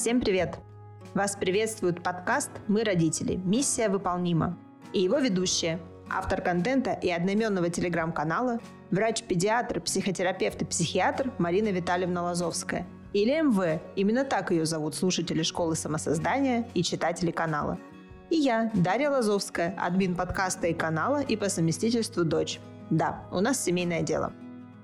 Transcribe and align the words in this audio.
Всем 0.00 0.20
привет! 0.20 0.60
Вас 1.12 1.34
приветствует 1.34 2.04
подкаст 2.04 2.52
«Мы 2.68 2.84
родители. 2.84 3.34
Миссия 3.34 3.88
выполнима». 3.88 4.56
И 4.92 5.00
его 5.00 5.18
ведущая, 5.18 5.80
автор 6.08 6.40
контента 6.40 6.92
и 6.92 7.10
одноименного 7.10 7.68
телеграм-канала, 7.68 8.60
врач-педиатр, 8.92 9.80
психотерапевт 9.80 10.62
и 10.62 10.64
психиатр 10.64 11.32
Марина 11.38 11.70
Витальевна 11.70 12.22
Лазовская. 12.22 12.86
Или 13.12 13.40
МВ, 13.40 13.80
именно 13.96 14.24
так 14.24 14.52
ее 14.52 14.66
зовут 14.66 14.94
слушатели 14.94 15.42
школы 15.42 15.74
самосоздания 15.74 16.68
и 16.74 16.84
читатели 16.84 17.32
канала. 17.32 17.76
И 18.30 18.36
я, 18.36 18.70
Дарья 18.74 19.10
Лазовская, 19.10 19.74
админ 19.76 20.14
подкаста 20.14 20.68
и 20.68 20.74
канала 20.74 21.22
и 21.22 21.34
по 21.34 21.48
совместительству 21.48 22.22
дочь. 22.22 22.60
Да, 22.88 23.24
у 23.32 23.40
нас 23.40 23.60
семейное 23.60 24.02
дело. 24.02 24.32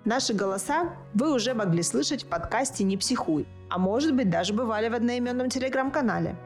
Наши 0.05 0.35
голоса 0.35 0.97
вы 1.15 1.33
уже 1.33 1.55
могли 1.55 1.85
слышать 1.85 2.25
в 2.25 2.27
подкасте 2.27 2.83
«Не 2.83 2.97
психуй», 2.97 3.47
а 3.75 3.79
может 3.79 4.15
быть 4.15 4.31
даже 4.31 4.55
бывали 4.55 4.89
в 4.89 4.95
одноименном 4.95 5.51
телеграм-канале. 5.51 6.37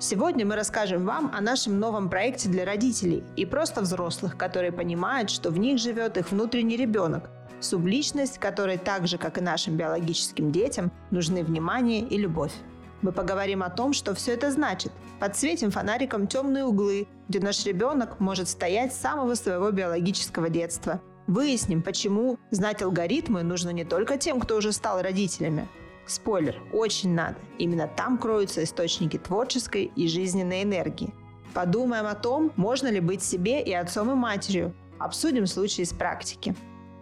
Сегодня 0.00 0.44
мы 0.44 0.56
расскажем 0.56 1.06
вам 1.06 1.30
о 1.32 1.40
нашем 1.40 1.78
новом 1.78 2.10
проекте 2.10 2.48
для 2.48 2.64
родителей 2.64 3.22
и 3.36 3.46
просто 3.46 3.82
взрослых, 3.82 4.36
которые 4.36 4.72
понимают, 4.72 5.30
что 5.30 5.50
в 5.50 5.58
них 5.60 5.78
живет 5.78 6.16
их 6.16 6.32
внутренний 6.32 6.76
ребенок, 6.76 7.30
субличность, 7.60 8.38
которой 8.38 8.78
так 8.78 9.06
же, 9.06 9.16
как 9.16 9.38
и 9.38 9.40
нашим 9.40 9.76
биологическим 9.76 10.50
детям, 10.50 10.90
нужны 11.12 11.44
внимание 11.44 12.00
и 12.00 12.18
любовь. 12.18 12.52
Мы 13.00 13.12
поговорим 13.12 13.62
о 13.62 13.70
том, 13.70 13.92
что 13.92 14.12
все 14.12 14.32
это 14.34 14.50
значит. 14.50 14.90
Подсветим 15.20 15.70
фонариком 15.70 16.26
темные 16.26 16.64
углы, 16.64 17.06
где 17.28 17.38
наш 17.38 17.64
ребенок 17.64 18.18
может 18.18 18.48
стоять 18.48 18.92
с 18.92 19.00
самого 19.00 19.36
своего 19.36 19.70
биологического 19.70 20.50
детства– 20.50 21.00
Выясним, 21.26 21.82
почему 21.82 22.38
знать 22.52 22.82
алгоритмы 22.82 23.42
нужно 23.42 23.70
не 23.70 23.84
только 23.84 24.16
тем, 24.16 24.38
кто 24.38 24.56
уже 24.56 24.72
стал 24.72 25.02
родителями. 25.02 25.66
Спойлер, 26.06 26.62
очень 26.72 27.14
надо. 27.14 27.36
Именно 27.58 27.88
там 27.88 28.16
кроются 28.16 28.62
источники 28.62 29.18
творческой 29.18 29.90
и 29.96 30.06
жизненной 30.06 30.62
энергии. 30.62 31.12
Подумаем 31.52 32.06
о 32.06 32.14
том, 32.14 32.52
можно 32.56 32.88
ли 32.88 33.00
быть 33.00 33.22
себе 33.22 33.60
и 33.60 33.72
отцом, 33.72 34.12
и 34.12 34.14
матерью. 34.14 34.72
Обсудим 34.98 35.46
случаи 35.46 35.82
из 35.82 35.92
практики. 35.92 36.54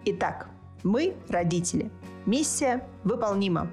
Итак, 0.06 0.48
мы– 0.82 1.14
родители. 1.28 1.90
Миссия 2.24 2.88
выполнима. 3.04 3.70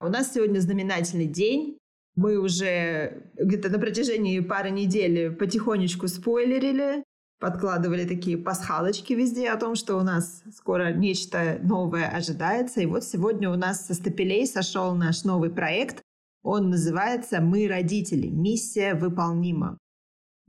У 0.00 0.06
нас 0.08 0.32
сегодня 0.32 0.60
знаменательный 0.60 1.26
день. 1.26 1.76
Мы 2.16 2.38
уже 2.38 3.24
где-то 3.36 3.68
на 3.68 3.78
протяжении 3.78 4.40
пары 4.40 4.70
недель 4.70 5.32
потихонечку 5.32 6.08
спойлерили 6.08 7.04
подкладывали 7.38 8.04
такие 8.04 8.36
пасхалочки 8.36 9.12
везде 9.12 9.50
о 9.50 9.56
том, 9.56 9.74
что 9.74 9.96
у 9.96 10.02
нас 10.02 10.42
скоро 10.56 10.92
нечто 10.92 11.58
новое 11.62 12.08
ожидается. 12.08 12.80
И 12.80 12.86
вот 12.86 13.04
сегодня 13.04 13.50
у 13.50 13.56
нас 13.56 13.86
со 13.86 13.94
стапелей 13.94 14.46
сошел 14.46 14.94
наш 14.94 15.24
новый 15.24 15.50
проект. 15.50 16.02
Он 16.42 16.70
называется 16.70 17.40
«Мы 17.40 17.68
родители. 17.68 18.28
Миссия 18.28 18.94
выполнима». 18.94 19.78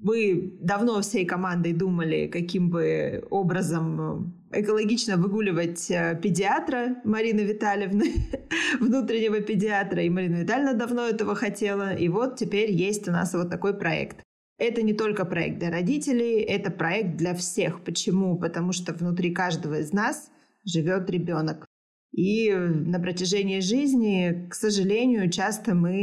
Мы 0.01 0.57
давно 0.61 1.01
всей 1.01 1.25
командой 1.25 1.73
думали, 1.73 2.27
каким 2.27 2.69
бы 2.69 3.25
образом 3.29 4.33
экологично 4.51 5.17
выгуливать 5.17 5.91
э, 5.91 6.17
педиатра 6.21 6.95
Марины 7.03 7.41
Витальевны, 7.41 8.13
внутреннего 8.79 9.41
педиатра. 9.41 10.01
И 10.01 10.09
Марина 10.09 10.37
Витальевна 10.37 10.73
давно 10.73 11.01
этого 11.07 11.35
хотела. 11.35 11.93
И 11.93 12.07
вот 12.07 12.37
теперь 12.37 12.71
есть 12.71 13.09
у 13.09 13.11
нас 13.11 13.33
вот 13.33 13.49
такой 13.49 13.73
проект. 13.73 14.23
Это 14.59 14.81
не 14.81 14.93
только 14.93 15.23
проект 15.23 15.59
для 15.59 15.71
родителей, 15.71 16.41
это 16.41 16.69
проект 16.69 17.15
для 17.15 17.33
всех. 17.33 17.81
Почему? 17.83 18.37
Потому 18.37 18.73
что 18.73 18.93
внутри 18.93 19.31
каждого 19.31 19.79
из 19.79 19.93
нас 19.93 20.29
живет 20.65 21.09
ребенок. 21.09 21.65
И 22.11 22.51
на 22.51 22.99
протяжении 22.99 23.61
жизни, 23.61 24.47
к 24.49 24.55
сожалению, 24.55 25.29
часто 25.29 25.75
мы 25.75 25.93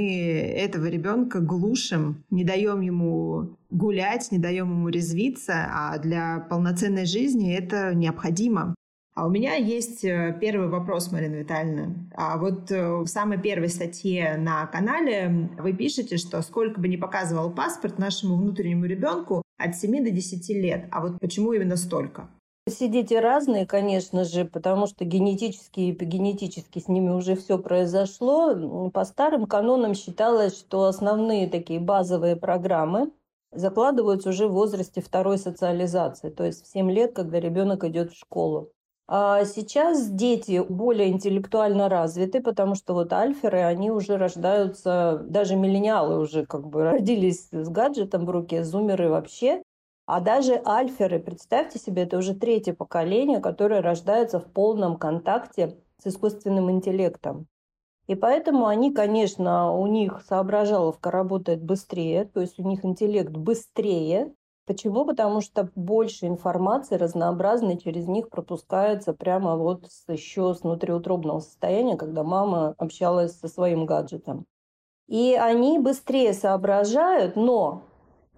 этого 0.57 0.87
ребенка 0.87 1.41
глушим, 1.41 2.25
не 2.31 2.45
даем 2.45 2.81
ему 2.81 3.59
гулять, 3.71 4.31
не 4.31 4.39
даем 4.39 4.71
ему 4.71 4.89
резвиться, 4.89 5.67
а 5.69 5.99
для 5.99 6.47
полноценной 6.49 7.07
жизни 7.07 7.55
это 7.55 7.95
необходимо. 7.95 8.75
А 9.17 9.27
у 9.27 9.31
меня 9.31 9.55
есть 9.55 10.05
э, 10.05 10.37
первый 10.39 10.69
вопрос, 10.69 11.11
Марина 11.11 11.37
Витальевна. 11.37 11.95
А 12.15 12.37
вот 12.37 12.71
э, 12.71 12.97
в 12.99 13.07
самой 13.07 13.41
первой 13.41 13.71
статье 13.71 14.37
на 14.37 14.67
канале 14.67 15.49
вы 15.59 15.73
пишете, 15.73 16.19
что 16.19 16.43
сколько 16.43 16.79
бы 16.79 16.87
ни 16.87 16.97
показывал 16.97 17.51
паспорт 17.51 17.99
нашему 17.99 18.37
внутреннему 18.37 18.85
ребенку 18.85 19.43
от 19.57 19.75
7 19.75 20.05
до 20.05 20.11
10 20.11 20.51
лет. 20.51 20.85
А 20.91 21.01
вот 21.01 21.19
почему 21.19 21.55
именно 21.55 21.77
столько? 21.77 22.29
Все 22.69 22.89
дети 22.89 23.15
разные, 23.15 23.65
конечно 23.65 24.25
же, 24.25 24.45
потому 24.45 24.87
что 24.87 25.07
генетически 25.07 25.81
и 25.81 25.93
эпигенетически 25.93 26.79
с 26.79 26.87
ними 26.87 27.09
уже 27.09 27.37
все 27.37 27.59
произошло. 27.59 28.91
По 28.91 29.07
старым 29.07 29.47
канонам 29.47 29.95
считалось, 29.95 30.59
что 30.59 30.85
основные 30.85 31.49
такие 31.49 31.81
базовые 31.81 32.37
программы 32.37 33.13
закладываются 33.51 34.29
уже 34.29 34.47
в 34.47 34.53
возрасте 34.53 35.01
второй 35.01 35.39
социализации, 35.39 36.29
то 36.29 36.45
есть 36.45 36.65
в 36.65 36.71
7 36.71 36.91
лет, 36.91 37.15
когда 37.15 37.41
ребенок 37.41 37.83
идет 37.85 38.13
в 38.13 38.19
школу. 38.19 38.73
А 39.09 39.45
сейчас 39.45 40.11
дети 40.11 40.65
более 40.69 41.11
интеллектуально 41.11 41.89
развиты, 41.89 42.41
потому 42.43 42.75
что 42.75 42.95
вот 42.95 43.13
альферы, 43.13 43.61
они 43.61 43.91
уже 43.93 44.17
рождаются, 44.17 45.25
даже 45.29 45.55
миллениалы 45.55 46.19
уже 46.19 46.45
как 46.45 46.67
бы 46.67 46.83
родились 46.83 47.49
с 47.53 47.69
гаджетом 47.69 48.27
в 48.27 48.31
руке, 48.31 48.65
зумеры 48.65 49.09
вообще. 49.09 49.63
А 50.07 50.21
даже 50.21 50.61
альферы, 50.65 51.21
представьте 51.21 51.79
себе, 51.79 52.03
это 52.03 52.19
уже 52.19 52.35
третье 52.35 52.73
поколение, 52.73 53.41
которое 53.41 53.81
рождается 53.81 54.41
в 54.41 54.53
полном 54.53 54.97
контакте 54.97 55.79
с 56.03 56.09
искусственным 56.09 56.71
интеллектом. 56.71 57.47
И 58.09 58.15
поэтому 58.15 58.67
они, 58.67 58.93
конечно, 58.93 59.73
у 59.73 59.87
них 59.87 60.23
соображаловка 60.29 61.11
работает 61.11 61.63
быстрее, 61.63 62.25
то 62.25 62.41
есть 62.41 62.59
у 62.59 62.63
них 62.63 62.85
интеллект 62.85 63.33
быстрее, 63.33 64.33
Почему? 64.67 65.05
Потому 65.05 65.41
что 65.41 65.71
больше 65.77 66.27
информации 66.27 66.97
разнообразной 66.97 67.79
через 67.79 68.09
них 68.09 68.29
пропускается 68.29 69.15
прямо 69.15 69.57
вот 69.57 69.87
с, 69.89 70.13
еще 70.13 70.55
с 70.55 70.63
внутриутробного 70.63 71.39
состояния, 71.39 71.97
когда 71.97 72.25
мама 72.25 72.75
общалась 72.77 73.39
со 73.39 73.47
своим 73.47 73.87
гаджетом. 73.87 74.45
И 75.07 75.35
они 75.35 75.79
быстрее 75.79 76.33
соображают, 76.33 77.37
но 77.37 77.83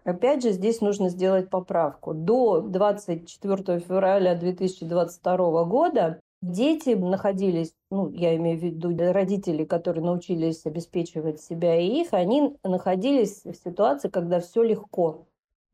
Опять 0.05 0.43
же, 0.43 0.53
здесь 0.53 0.81
нужно 0.81 1.11
сделать 1.11 1.51
поправку. 1.51 2.15
До 2.15 2.63
24 2.63 3.79
февраля 3.81 4.35
2022 4.35 5.65
года 5.65 6.19
дети 6.41 6.91
находились, 6.91 7.75
ну, 7.91 8.09
я 8.09 8.35
имею 8.37 8.59
в 8.59 8.63
виду 8.63 8.97
родители, 9.13 9.65
которые 9.65 10.03
научились 10.03 10.65
обеспечивать 10.65 11.43
себя 11.43 11.77
и 11.77 12.01
их, 12.01 12.15
они 12.15 12.57
находились 12.65 13.45
в 13.45 13.53
ситуации, 13.53 14.09
когда 14.09 14.41
все 14.41 14.63
легко. 14.63 15.27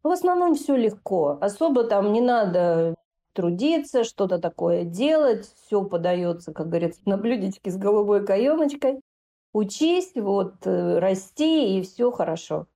В 0.04 0.10
основном 0.10 0.54
все 0.54 0.76
легко. 0.76 1.38
Особо 1.40 1.84
там 1.84 2.12
не 2.12 2.20
надо 2.20 2.94
трудиться, 3.32 4.04
что-то 4.04 4.38
такое 4.38 4.84
делать. 4.84 5.50
Все 5.64 5.82
подается, 5.82 6.52
как 6.52 6.68
говорится, 6.68 7.00
на 7.06 7.16
блюдечке 7.16 7.70
с 7.70 7.76
голубой 7.78 8.24
каемочкой. 8.24 9.00
Учись, 9.54 10.12
вот, 10.14 10.54
э, 10.66 10.98
расти, 10.98 11.78
и 11.78 11.82
все 11.82 12.10
хорошо. 12.10 12.66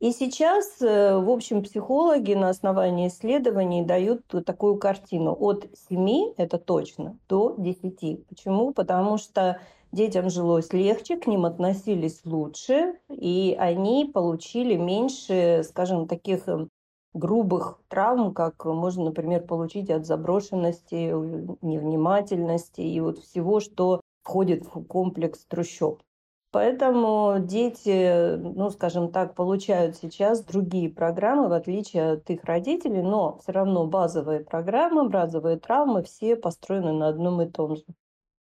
И 0.00 0.12
сейчас, 0.12 0.80
э, 0.80 1.16
в 1.16 1.28
общем, 1.28 1.62
психологи 1.62 2.32
на 2.32 2.48
основании 2.48 3.08
исследований 3.08 3.84
дают 3.84 4.26
такую 4.46 4.78
картину 4.78 5.36
от 5.38 5.66
7, 5.88 6.34
это 6.38 6.58
точно, 6.58 7.18
до 7.28 7.54
10. 7.58 8.24
Почему? 8.28 8.72
Потому 8.72 9.18
что 9.18 9.60
детям 9.92 10.30
жилось 10.30 10.72
легче, 10.72 11.16
к 11.16 11.26
ним 11.26 11.44
относились 11.44 12.20
лучше, 12.24 12.98
и 13.08 13.56
они 13.58 14.10
получили 14.12 14.76
меньше, 14.76 15.62
скажем, 15.68 16.08
таких 16.08 16.48
эм, 16.48 16.70
грубых 17.14 17.80
травм, 17.88 18.32
как 18.34 18.64
можно, 18.64 19.04
например, 19.04 19.42
получить 19.44 19.90
от 19.90 20.06
заброшенности, 20.06 21.12
невнимательности 21.64 22.80
и 22.80 23.00
вот 23.00 23.18
всего, 23.18 23.60
что 23.60 24.00
входит 24.22 24.64
в 24.64 24.84
комплекс 24.84 25.44
трущоб. 25.46 26.02
Поэтому 26.52 27.36
дети, 27.40 28.36
ну, 28.36 28.68
скажем 28.70 29.10
так, 29.10 29.34
получают 29.34 29.96
сейчас 29.96 30.44
другие 30.44 30.90
программы, 30.90 31.48
в 31.48 31.52
отличие 31.52 32.12
от 32.12 32.28
их 32.28 32.44
родителей, 32.44 33.02
но 33.02 33.38
все 33.38 33.52
равно 33.52 33.86
базовые 33.86 34.40
программы, 34.40 35.08
базовые 35.08 35.58
травмы 35.58 36.02
все 36.02 36.36
построены 36.36 36.92
на 36.92 37.08
одном 37.08 37.40
и 37.40 37.46
том 37.48 37.76
же. 37.76 37.84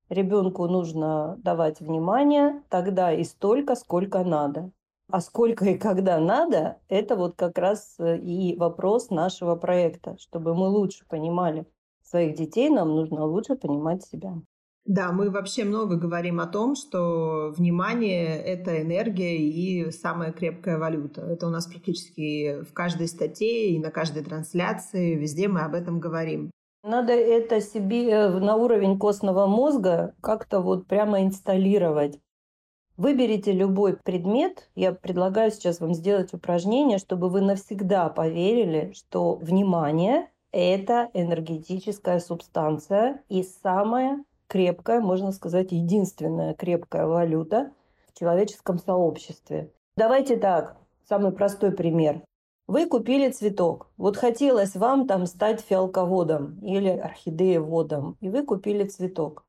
Ребенку 0.10 0.68
нужно 0.68 1.36
давать 1.38 1.80
внимание 1.80 2.62
тогда 2.70 3.12
и 3.12 3.24
столько, 3.24 3.76
сколько 3.76 4.24
надо. 4.24 4.72
А 5.10 5.22
сколько 5.22 5.66
и 5.66 5.78
когда 5.78 6.20
надо, 6.20 6.78
это 6.90 7.16
вот 7.16 7.36
как 7.36 7.58
раз 7.58 7.96
э, 8.00 8.18
и 8.18 8.56
вопрос 8.58 9.10
нашего 9.10 9.56
проекта. 9.56 10.18
Чтобы 10.20 10.56
мы 10.56 10.68
лучше 10.68 11.06
понимали 11.08 11.66
своих 12.04 12.36
детей, 12.36 12.70
нам 12.70 12.90
нужно 12.90 13.26
лучше 13.26 13.56
понимать 13.56 14.04
себя. 14.04 14.36
Да, 14.86 15.12
мы 15.12 15.32
вообще 15.32 15.64
много 15.64 15.96
говорим 15.96 16.40
о 16.40 16.46
том, 16.46 16.76
что 16.76 17.52
внимание— 17.58 18.40
это 18.46 18.84
энергия 18.84 19.38
и 19.38 19.90
самая 19.90 20.32
крепкая 20.32 20.78
валюта. 20.78 21.22
Это 21.22 21.48
у 21.48 21.50
нас 21.50 21.66
практически 21.66 22.62
в 22.62 22.72
каждой 22.72 23.08
статье 23.08 23.72
и 23.72 23.80
на 23.80 23.90
каждой 23.90 24.24
трансляции, 24.24 25.16
везде 25.16 25.48
мы 25.48 25.62
об 25.62 25.74
этом 25.74 26.00
говорим. 26.00 26.52
Надо 26.86 27.14
это 27.14 27.62
себе 27.62 28.12
э, 28.12 28.30
на 28.30 28.58
уровень 28.58 29.00
костного 29.00 29.48
мозга 29.48 30.14
как-то 30.22 30.60
вот 30.62 30.86
прямо 30.86 31.24
инсталлировать. 31.24 32.20
Выберите 32.96 33.54
любой 33.54 33.98
предмет. 33.98 34.70
Я 34.76 34.94
предлагаю 34.94 35.50
сейчас 35.50 35.80
вам 35.80 35.96
сделать 35.96 36.32
упражнение, 36.36 37.00
чтобы 37.00 37.30
вы 37.30 37.42
навсегда 37.42 38.08
поверили, 38.10 38.92
что 38.94 39.34
внимание– 39.34 40.30
это 40.52 41.10
энергетическая 41.16 42.20
субстанция 42.20 43.24
и 43.30 43.42
самая 43.42 44.24
крепкая, 44.48 45.02
можно 45.02 45.32
сказать, 45.32 45.72
единственная 45.72 46.54
крепкая 46.54 47.08
валюта 47.08 47.72
в 48.14 48.20
человеческом 48.20 48.78
сообществе. 48.78 49.72
Давайте 49.98 50.38
так, 50.38 50.78
самый 51.10 51.32
простой 51.32 51.72
пример. 51.72 52.22
Вы 52.68 52.88
купили 52.88 53.30
цветок. 53.30 53.92
Вот 53.96 54.18
хотелось 54.18 54.76
вам 54.76 55.08
там 55.08 55.28
стать 55.28 55.62
фиалководом 55.62 56.60
или 56.66 56.90
орхидееводом, 56.90 58.18
и 58.22 58.30
вы 58.30 58.44
купили 58.44 58.86
цветок. 58.86 59.46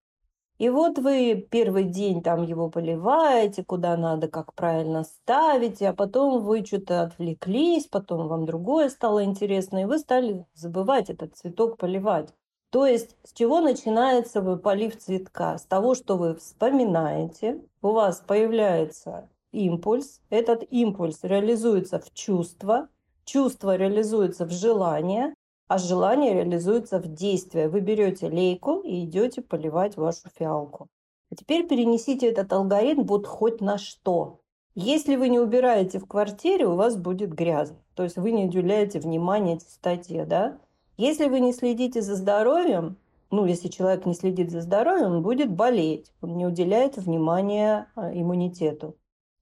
И 0.58 0.68
вот 0.68 0.98
вы 0.98 1.46
первый 1.50 1.84
день 1.84 2.22
там 2.22 2.42
его 2.42 2.70
поливаете, 2.70 3.62
куда 3.64 3.96
надо, 3.96 4.28
как 4.28 4.54
правильно 4.54 5.04
ставить, 5.04 5.82
а 5.82 5.92
потом 5.92 6.42
вы 6.42 6.64
что-то 6.64 7.02
отвлеклись, 7.02 7.86
потом 7.86 8.28
вам 8.28 8.46
другое 8.46 8.88
стало 8.90 9.24
интересно, 9.24 9.82
и 9.82 9.84
вы 9.86 9.98
стали 9.98 10.46
забывать 10.54 11.10
этот 11.10 11.36
цветок 11.36 11.76
поливать. 11.78 12.34
То 12.70 12.86
есть 12.86 13.16
с 13.22 13.32
чего 13.32 13.60
начинается 13.60 14.40
вы 14.42 14.58
полив 14.58 14.98
цветка? 14.98 15.56
С 15.56 15.64
того, 15.64 15.94
что 15.94 16.16
вы 16.16 16.34
вспоминаете, 16.34 17.62
у 17.80 17.92
вас 17.92 18.22
появляется 18.26 19.28
импульс, 19.52 20.20
этот 20.30 20.64
импульс 20.70 21.20
реализуется 21.22 21.98
в 21.98 22.12
чувство, 22.12 22.88
Чувство 23.26 23.74
реализуется 23.74 24.46
в 24.46 24.52
желание, 24.52 25.34
а 25.66 25.78
желание 25.78 26.32
реализуется 26.32 27.00
в 27.00 27.12
действие. 27.12 27.68
Вы 27.68 27.80
берете 27.80 28.28
лейку 28.28 28.80
и 28.80 29.04
идете 29.04 29.42
поливать 29.42 29.96
вашу 29.96 30.28
фиалку. 30.38 30.86
А 31.30 31.34
теперь 31.34 31.66
перенесите 31.66 32.28
этот 32.28 32.52
алгоритм 32.52 33.02
вот 33.02 33.26
хоть 33.26 33.60
на 33.60 33.78
что. 33.78 34.38
Если 34.76 35.16
вы 35.16 35.28
не 35.28 35.40
убираете 35.40 35.98
в 35.98 36.06
квартире, 36.06 36.68
у 36.68 36.76
вас 36.76 36.96
будет 36.96 37.34
грязно. 37.34 37.78
То 37.96 38.04
есть 38.04 38.16
вы 38.16 38.30
не 38.30 38.44
уделяете 38.44 39.00
внимания 39.00 39.58
чистоте, 39.58 40.24
да? 40.24 40.58
Если 40.96 41.26
вы 41.26 41.40
не 41.40 41.52
следите 41.52 42.02
за 42.02 42.14
здоровьем, 42.14 42.96
ну, 43.32 43.44
если 43.44 43.66
человек 43.66 44.06
не 44.06 44.14
следит 44.14 44.52
за 44.52 44.60
здоровьем, 44.60 45.16
он 45.16 45.22
будет 45.22 45.50
болеть, 45.50 46.12
он 46.20 46.36
не 46.36 46.46
уделяет 46.46 46.96
внимания 46.96 47.88
а, 47.96 48.12
иммунитету. 48.12 48.96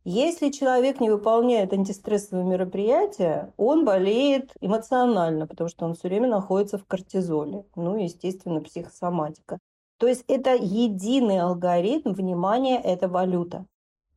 Если 0.07 0.51
человек 0.51 1.01
не 1.01 1.09
выполняет 1.09 1.73
антистрессовые 1.73 2.45
мероприятия, 2.45 3.55
он 3.57 3.87
болеет 3.87 4.53
эмоционально, 4.61 5.47
потому 5.47 5.71
что 5.71 5.87
он 5.87 5.95
все 5.95 6.09
время 6.09 6.29
находится 6.29 6.77
в 6.77 6.85
кортизоле. 6.85 7.65
Ну, 7.75 7.97
естественно, 7.97 8.61
психосоматика. 8.61 9.59
То 9.99 10.07
есть 10.07 10.25
это 10.29 10.55
единый 10.55 11.41
алгоритм 11.41 12.13
внимания, 12.13 12.79
это 12.79 13.09
валюта. 13.09 13.65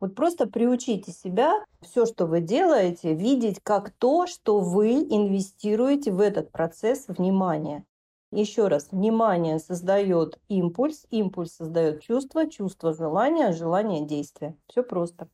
Вот 0.02 0.14
просто 0.14 0.46
приучите 0.46 1.14
себя, 1.14 1.54
все, 1.82 2.06
что 2.06 2.26
вы 2.26 2.42
делаете, 2.42 3.14
видеть 3.14 3.62
как 3.64 3.92
то, 3.92 4.28
что 4.28 4.60
вы 4.60 4.96
инвестируете 5.04 6.12
в 6.12 6.20
этот 6.20 6.52
процесс 6.52 7.08
внимания. 7.08 7.86
Еще 8.32 8.68
раз, 8.68 8.90
внимание 8.92 9.58
создает 9.58 10.38
импульс, 10.50 11.08
импульс 11.12 11.54
создает 11.54 12.02
чувство, 12.02 12.50
чувство 12.50 12.94
желание, 12.94 13.54
желание 13.54 14.06
действия. 14.06 14.58
Все 14.68 14.84
просто. 14.84 15.30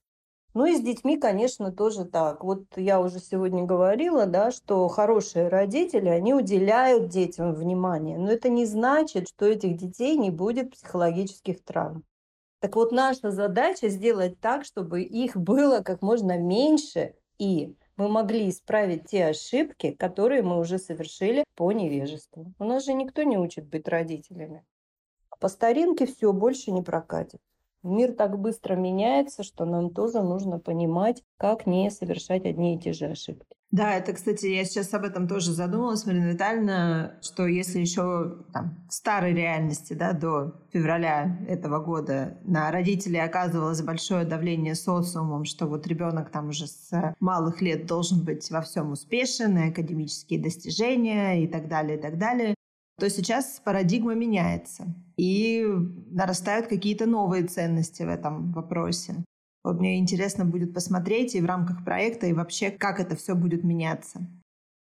Ну 0.53 0.67
и 0.67 0.75
с 0.75 0.81
детьми, 0.81 1.17
конечно, 1.17 1.71
тоже 1.71 2.05
так. 2.05 2.43
Вот 2.43 2.65
я 2.75 3.01
уже 3.01 3.19
сегодня 3.19 3.63
говорила, 3.63 4.27
да, 4.27 4.51
что 4.51 4.87
хорошие 4.87 5.47
родители, 5.47 6.09
они 6.09 6.35
уделяют 6.35 7.09
детям 7.09 7.53
внимание. 7.53 8.19
Но 8.19 8.31
это 8.31 8.49
не 8.49 8.65
значит, 8.65 9.29
что 9.29 9.45
этих 9.45 9.77
детей 9.77 10.15
не 10.15 10.29
будет 10.29 10.71
психологических 10.71 11.63
травм. 11.63 12.03
Так 12.59 12.75
вот, 12.75 12.91
наша 12.91 13.31
задача 13.31 13.89
сделать 13.89 14.39
так, 14.39 14.63
чтобы 14.63 15.01
их 15.01 15.35
было 15.35 15.81
как 15.81 16.01
можно 16.03 16.37
меньше, 16.37 17.15
и 17.39 17.75
мы 17.97 18.07
могли 18.07 18.49
исправить 18.49 19.07
те 19.07 19.25
ошибки, 19.25 19.91
которые 19.91 20.43
мы 20.43 20.59
уже 20.59 20.77
совершили 20.77 21.43
по 21.55 21.71
невежеству. 21.71 22.53
У 22.59 22.63
нас 22.63 22.85
же 22.85 22.93
никто 22.93 23.23
не 23.23 23.37
учит 23.37 23.67
быть 23.67 23.87
родителями. 23.87 24.63
По 25.39 25.49
старинке 25.49 26.05
все 26.05 26.31
больше 26.31 26.71
не 26.71 26.81
прокатит. 26.81 27.41
Мир 27.83 28.13
так 28.13 28.39
быстро 28.39 28.75
меняется, 28.75 29.43
что 29.43 29.65
нам 29.65 29.89
тоже 29.89 30.21
нужно 30.21 30.57
понимать, 30.57 31.21
как 31.37 31.67
не 31.67 31.91
совершать 31.91 32.45
одни 32.45 32.75
и 32.75 32.79
те 32.79 32.93
же 32.93 33.07
ошибки. 33.07 33.55
Да, 33.73 33.95
это, 33.95 34.13
кстати, 34.13 34.45
я 34.45 34.65
сейчас 34.65 34.93
об 34.93 35.03
этом 35.03 35.27
тоже 35.27 35.51
задумалась, 35.51 36.05
Марина 36.05 36.27
Витальевна, 36.27 37.17
что 37.23 37.47
если 37.47 37.79
еще 37.79 38.37
там, 38.53 38.85
в 38.87 38.93
старой 38.93 39.33
реальности, 39.33 39.93
да, 39.93 40.13
до 40.13 40.53
февраля 40.71 41.39
этого 41.47 41.79
года 41.79 42.37
на 42.43 42.69
родителей 42.69 43.19
оказывалось 43.19 43.81
большое 43.81 44.25
давление 44.25 44.75
социумом, 44.75 45.43
что 45.45 45.65
вот 45.65 45.87
ребенок 45.87 46.29
там 46.29 46.49
уже 46.49 46.67
с 46.67 47.15
малых 47.19 47.63
лет 47.63 47.87
должен 47.87 48.23
быть 48.23 48.49
во 48.51 48.61
всем 48.61 48.91
успешен, 48.91 49.57
и 49.57 49.69
академические 49.69 50.39
достижения 50.39 51.43
и 51.43 51.47
так 51.47 51.67
далее, 51.67 51.97
и 51.97 51.99
так 51.99 52.19
далее, 52.19 52.53
то 52.97 53.09
сейчас 53.09 53.61
парадигма 53.63 54.13
меняется, 54.13 54.85
и 55.17 55.65
нарастают 56.11 56.67
какие-то 56.67 57.05
новые 57.05 57.45
ценности 57.45 58.03
в 58.03 58.09
этом 58.09 58.51
вопросе. 58.51 59.23
Вот 59.63 59.79
мне 59.79 59.97
интересно 59.97 60.45
будет 60.45 60.73
посмотреть 60.73 61.35
и 61.35 61.41
в 61.41 61.45
рамках 61.45 61.83
проекта, 61.85 62.27
и 62.27 62.33
вообще, 62.33 62.69
как 62.69 62.99
это 62.99 63.15
все 63.15 63.33
будет 63.33 63.63
меняться. 63.63 64.27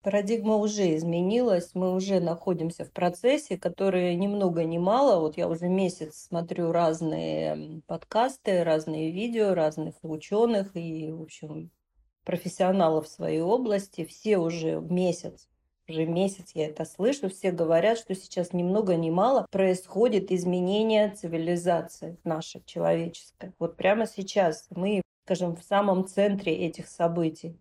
Парадигма 0.02 0.55
уже 0.55 0.96
изменилась, 0.96 1.75
мы 1.75 1.93
уже 1.93 2.20
находимся 2.20 2.84
в 2.84 2.93
процессе, 2.93 3.58
который 3.58 4.14
ни 4.14 4.28
много 4.28 4.64
ни 4.64 4.78
мало. 4.78 5.20
Вот 5.20 5.37
я 5.37 5.49
уже 5.49 5.69
месяц 5.69 6.28
смотрю 6.28 6.70
разные 6.70 7.82
подкасты, 7.87 8.62
разные 8.62 9.11
видео 9.11 9.54
разных 9.54 9.96
ученых 10.02 10.76
и, 10.76 11.11
в 11.11 11.22
общем, 11.22 11.70
профессионалов 12.25 13.08
своей 13.08 13.40
области. 13.40 14.04
Все 14.04 14.38
уже 14.38 14.81
месяц 14.81 15.49
уже 15.88 16.05
месяц 16.05 16.50
я 16.55 16.67
это 16.67 16.85
слышу, 16.85 17.29
все 17.29 17.50
говорят, 17.50 17.99
что 17.99 18.14
сейчас 18.14 18.52
ни 18.52 18.62
много 18.62 18.96
ни 18.96 19.11
мало 19.11 19.46
происходит 19.50 20.31
изменение 20.31 21.11
цивилизации 21.11 22.19
нашей 22.25 22.62
человеческой. 22.64 23.52
Вот 23.58 23.76
прямо 23.76 24.06
сейчас 24.06 24.67
мы, 24.70 25.02
скажем, 25.25 25.56
в 25.56 25.62
самом 25.62 26.06
центре 26.06 26.55
этих 26.55 26.88
событий. 26.88 27.58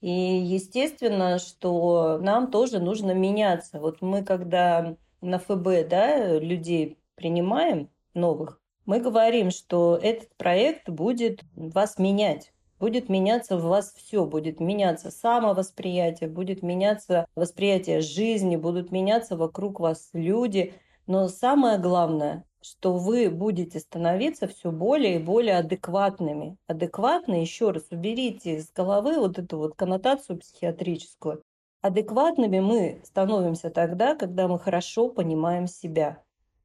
И 0.00 0.10
естественно, 0.10 1.38
что 1.38 2.18
нам 2.18 2.50
тоже 2.50 2.78
нужно 2.78 3.12
меняться. 3.12 3.80
Вот 3.80 4.02
мы, 4.02 4.24
когда 4.24 4.96
на 5.20 5.38
ФБ 5.38 5.88
да, 5.88 6.38
людей 6.38 6.98
принимаем 7.16 7.90
новых, 8.14 8.60
мы 8.84 9.00
говорим, 9.00 9.50
что 9.50 9.98
этот 10.00 10.28
проект 10.36 10.88
будет 10.88 11.42
вас 11.56 11.98
менять 11.98 12.52
будет 12.78 13.08
меняться 13.08 13.56
в 13.56 13.62
вас 13.62 13.92
все, 13.94 14.24
будет 14.26 14.60
меняться 14.60 15.10
самовосприятие, 15.10 16.28
будет 16.28 16.62
меняться 16.62 17.26
восприятие 17.34 18.00
жизни, 18.00 18.56
будут 18.56 18.90
меняться 18.90 19.36
вокруг 19.36 19.80
вас 19.80 20.10
люди. 20.12 20.74
Но 21.06 21.28
самое 21.28 21.78
главное, 21.78 22.44
что 22.60 22.94
вы 22.94 23.30
будете 23.30 23.78
становиться 23.78 24.48
все 24.48 24.72
более 24.72 25.16
и 25.16 25.22
более 25.22 25.58
адекватными. 25.58 26.56
Адекватно, 26.66 27.40
еще 27.40 27.70
раз, 27.70 27.84
уберите 27.90 28.56
из 28.56 28.72
головы 28.72 29.18
вот 29.18 29.38
эту 29.38 29.58
вот 29.58 29.76
коннотацию 29.76 30.38
психиатрическую. 30.38 31.42
Адекватными 31.80 32.58
мы 32.58 33.00
становимся 33.04 33.70
тогда, 33.70 34.16
когда 34.16 34.48
мы 34.48 34.58
хорошо 34.58 35.08
понимаем 35.08 35.68
себя, 35.68 36.20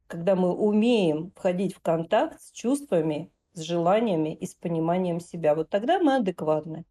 когда 0.07 0.35
мы 0.35 0.51
умеем 0.51 1.31
входить 1.35 1.75
в 1.75 1.81
контакт 1.81 2.41
с 2.41 2.51
чувствами 2.51 3.31
с 3.53 3.61
желаниями 3.61 4.33
и 4.33 4.45
с 4.45 4.55
пониманием 4.55 5.19
себя. 5.19 5.55
Вот 5.55 5.69
тогда 5.69 5.99
мы 5.99 6.15
адекватны. 6.15 6.85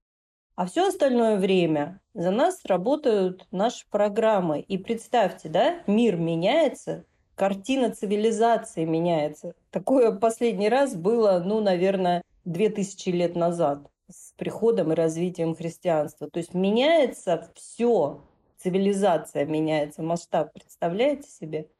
А 0.57 0.67
все 0.67 0.89
остальное 0.89 1.39
время 1.39 2.01
за 2.13 2.31
нас 2.31 2.65
работают 2.65 3.47
наши 3.51 3.89
программы. 3.89 4.61
И 4.61 4.77
представьте, 4.77 5.49
да, 5.49 5.83
мир 5.87 6.17
меняется, 6.17 7.05
картина 7.35 7.91
цивилизации 7.91 8.85
меняется. 8.85 9.55
Такое 9.71 10.13
последний 10.13 10.69
раз 10.69 10.95
было, 10.95 11.43
ну, 11.45 11.61
наверное, 11.61 12.23
две 12.45 12.69
тысячи 12.69 13.09
лет 13.09 13.37
назад 13.37 13.91
с 14.11 14.33
приходом 14.37 14.93
и 14.93 14.97
развитием 14.97 15.55
христианства. 15.55 16.29
То 16.29 16.39
есть 16.39 16.53
меняется 16.53 17.51
все, 17.55 18.23
цивилизация 18.59 19.47
меняется, 19.47 20.03
масштаб, 20.03 20.53
представляете 20.53 21.29
себе? 21.31 21.71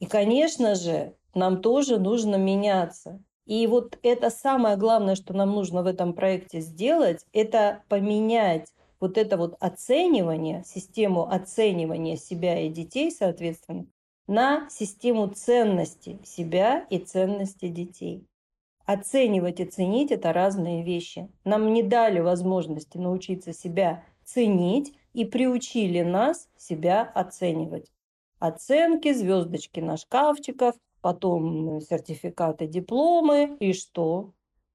И, 0.00 0.06
конечно 0.06 0.74
же, 0.74 1.14
нам 1.34 1.62
тоже 1.62 2.00
нужно 2.00 2.36
меняться. 2.36 3.22
И 3.46 3.66
вот 3.66 3.98
это 4.02 4.30
самое 4.30 4.76
главное, 4.76 5.14
что 5.14 5.34
нам 5.34 5.50
нужно 5.50 5.82
в 5.82 5.86
этом 5.86 6.12
проекте 6.12 6.60
сделать, 6.60 7.26
это 7.32 7.82
поменять 7.88 8.72
вот 9.00 9.16
это 9.16 9.36
вот 9.36 9.56
оценивание, 9.60 10.62
систему 10.64 11.28
оценивания 11.28 12.16
себя 12.16 12.60
и 12.60 12.68
детей, 12.68 13.10
соответственно, 13.10 13.86
на 14.26 14.68
систему 14.70 15.26
ценности 15.28 16.20
себя 16.24 16.86
и 16.90 16.98
ценности 16.98 17.68
детей. 17.68 18.26
Оценивать 18.84 19.60
и 19.60 19.64
ценить– 19.64 20.10
это 20.12 20.32
разные 20.32 20.84
вещи. 20.84 21.28
Нам 21.44 21.72
не 21.72 21.82
дали 21.82 22.20
возможности 22.20 22.98
научиться 22.98 23.52
себя 23.52 24.04
ценить 24.24 24.94
и 25.12 25.24
приучили 25.24 26.02
нас 26.02 26.48
себя 26.56 27.02
оценивать. 27.02 27.90
Оценки, 28.38 29.12
звездочки 29.12 29.80
на 29.80 29.96
шкафчиках, 29.96 30.74
потом 31.00 31.80
сертификаты, 31.80 32.66
дипломы. 32.66 33.56
И 33.60 33.72
что? 33.72 34.32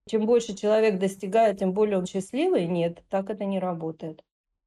Чем 0.08 0.26
больше 0.26 0.56
человек 0.56 1.00
достигает, 1.00 1.60
тем 1.60 1.74
более 1.74 1.98
он 1.98 2.06
счастливый? 2.06 2.68
Нет, 2.68 3.04
так 3.10 3.30
это 3.30 3.46
не 3.46 3.60
работает. 3.60 4.24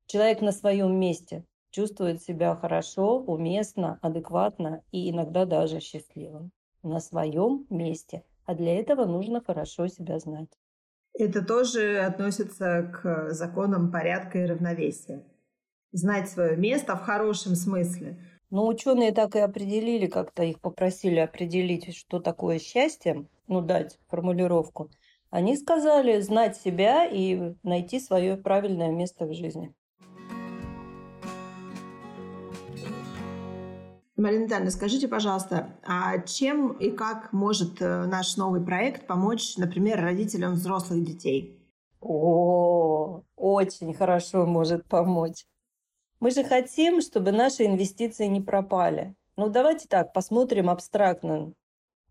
Человек 0.06 0.40
на 0.40 0.52
своем 0.52 0.98
месте 0.98 1.44
чувствует 1.70 2.22
себя 2.22 2.56
хорошо, 2.56 3.18
уместно, 3.18 3.98
адекватно 4.02 4.82
и 4.90 5.10
иногда 5.10 5.44
даже 5.44 5.80
счастливым. 5.80 6.50
На 6.82 7.00
своем 7.00 7.66
месте. 7.70 8.24
А 8.44 8.54
для 8.54 8.78
этого 8.80 9.04
нужно 9.04 9.42
хорошо 9.44 9.88
себя 9.88 10.18
знать. 10.18 10.48
Это 11.14 11.44
тоже 11.44 11.98
относится 11.98 12.82
к 12.82 13.30
законам 13.30 13.90
порядка 13.90 14.38
и 14.38 14.46
равновесия. 14.46 15.24
Знать 15.92 16.28
свое 16.28 16.56
место 16.56 16.94
в 16.96 17.02
хорошем 17.02 17.54
смысле. 17.54 18.18
Но 18.50 18.66
ученые 18.66 19.12
так 19.12 19.36
и 19.36 19.40
определили, 19.40 20.06
как-то 20.06 20.42
их 20.42 20.60
попросили 20.60 21.18
определить, 21.18 21.94
что 21.94 22.18
такое 22.18 22.58
счастье, 22.58 23.26
ну, 23.46 23.60
дать 23.60 23.98
формулировку. 24.08 24.90
Они 25.30 25.56
сказали 25.56 26.20
знать 26.20 26.56
себя 26.56 27.04
и 27.04 27.54
найти 27.62 28.00
свое 28.00 28.38
правильное 28.38 28.90
место 28.90 29.26
в 29.26 29.34
жизни. 29.34 29.74
Марина 34.16 34.44
Витальевна, 34.44 34.70
скажите, 34.70 35.06
пожалуйста, 35.06 35.78
а 35.86 36.18
чем 36.18 36.72
и 36.72 36.90
как 36.90 37.32
может 37.32 37.80
э, 37.80 38.06
наш 38.06 38.36
новый 38.36 38.60
проект 38.60 39.06
помочь, 39.06 39.56
например, 39.56 40.00
родителям 40.00 40.54
взрослых 40.54 41.04
детей? 41.04 41.56
О, 42.00 43.22
очень 43.36 43.94
хорошо 43.94 44.44
может 44.44 44.86
помочь. 44.86 45.44
Мы 46.20 46.32
же 46.32 46.42
хотим, 46.42 47.00
чтобы 47.00 47.30
наши 47.30 47.64
инвестиции 47.64 48.26
не 48.26 48.40
пропали. 48.40 49.14
Ну, 49.36 49.48
давайте 49.48 49.86
так, 49.86 50.12
посмотрим 50.12 50.68
абстрактно. 50.68 51.52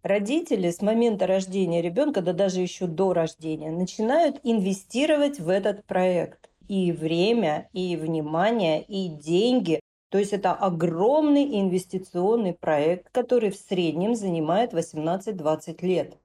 Родители 0.01 0.71
с 0.71 0.81
момента 0.81 1.27
рождения 1.27 1.81
ребенка, 1.81 2.21
да 2.21 2.31
даже 2.31 2.61
еще 2.61 2.87
до 2.87 3.13
рождения, 3.13 3.69
начинают 3.69 4.39
инвестировать 4.43 5.39
в 5.39 5.49
этот 5.49 5.85
проект. 5.85 6.49
И 6.69 6.93
время, 6.93 7.69
и 7.73 7.97
внимание, 7.97 8.81
и 8.81 9.09
деньги. 9.09 9.81
То 10.09 10.17
есть 10.17 10.31
это 10.31 10.53
огромный 10.53 11.59
инвестиционный 11.59 12.53
проект, 12.53 13.09
который 13.11 13.49
в 13.49 13.57
среднем 13.57 14.15
занимает 14.15 14.73
18-20 14.73 15.85
лет. 15.85 16.17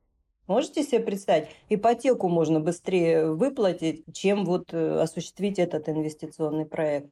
Можете 0.46 0.84
себе 0.84 1.00
представить, 1.00 1.48
ипотеку 1.68 2.28
можно 2.28 2.60
быстрее 2.60 3.32
выплатить, 3.32 4.04
чем 4.12 4.44
вот 4.44 4.72
э, 4.72 5.00
осуществить 5.00 5.58
этот 5.58 5.88
инвестиционный 5.88 6.66
проект. 6.66 7.10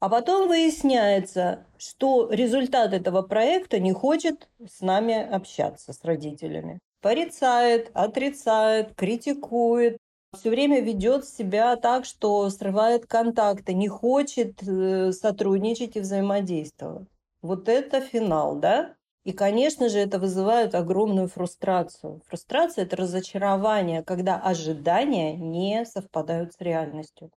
А 0.00 0.08
потом 0.08 0.48
выясняется, 0.48 1.66
что 1.76 2.30
результат 2.30 2.94
этого 2.94 3.20
проекта 3.20 3.78
не 3.78 3.92
хочет 3.92 4.48
с 4.66 4.80
нами 4.80 5.14
общаться, 5.14 5.92
с 5.92 6.02
родителями. 6.02 6.78
Порицает, 7.02 7.90
отрицает, 7.92 8.94
критикует, 8.94 9.98
все 10.32 10.48
время 10.48 10.80
ведет 10.80 11.26
себя 11.26 11.76
так, 11.76 12.06
что 12.06 12.48
срывает 12.48 13.06
контакты, 13.06 13.74
не 13.74 13.88
хочет 13.88 14.62
э, 14.62 15.12
сотрудничать 15.12 15.96
и 15.96 16.00
взаимодействовать. 16.00 17.08
Вот 17.42 17.68
это 17.68 18.00
финал, 18.00 18.56
да? 18.56 18.94
И, 19.24 19.32
конечно 19.32 19.90
же, 19.90 19.98
это 19.98 20.18
вызывает 20.18 20.74
огромную 20.74 21.28
фрустрацию. 21.28 22.22
Фрустрация– 22.26 22.84
это 22.86 22.96
разочарование, 22.96 24.02
когда 24.02 24.36
ожидания 24.36 25.36
не 25.36 25.84
совпадают 25.84 26.54
с 26.54 26.60
реальностью. 26.60 27.30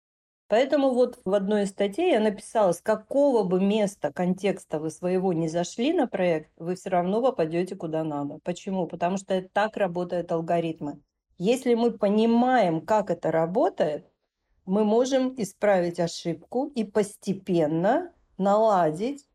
Поэтому 0.52 0.90
вот 0.90 1.18
в 1.24 1.34
одной 1.34 1.64
из 1.64 1.70
статей 1.70 2.12
я 2.12 2.20
написала, 2.20 2.74
с 2.74 2.82
какого 2.82 3.46
бы 3.46 3.62
места 3.62 4.12
контекста 4.12 4.80
вы 4.80 4.90
своего 4.90 5.32
не 5.32 5.48
зашли 5.48 5.94
на 5.94 6.08
проект, 6.08 6.52
вы 6.58 6.76
все 6.76 6.90
равно 6.90 7.22
попадете 7.22 7.78
куда 7.78 8.04
надо. 8.04 8.40
Почему? 8.44 8.86
Потому 8.86 9.16
что 9.16 9.42
так 9.54 9.78
работают 9.78 10.30
алгоритмы. 10.30 11.00
Если 11.38 11.74
мы 11.74 11.92
понимаем, 11.92 12.82
как 12.82 13.12
это 13.12 13.32
работает, 13.32 14.12
мы 14.66 14.84
можем 14.84 15.34
исправить 15.38 16.02
ошибку 16.02 16.66
и 16.76 16.84
постепенно 16.84 18.12
наладить, 18.38 19.26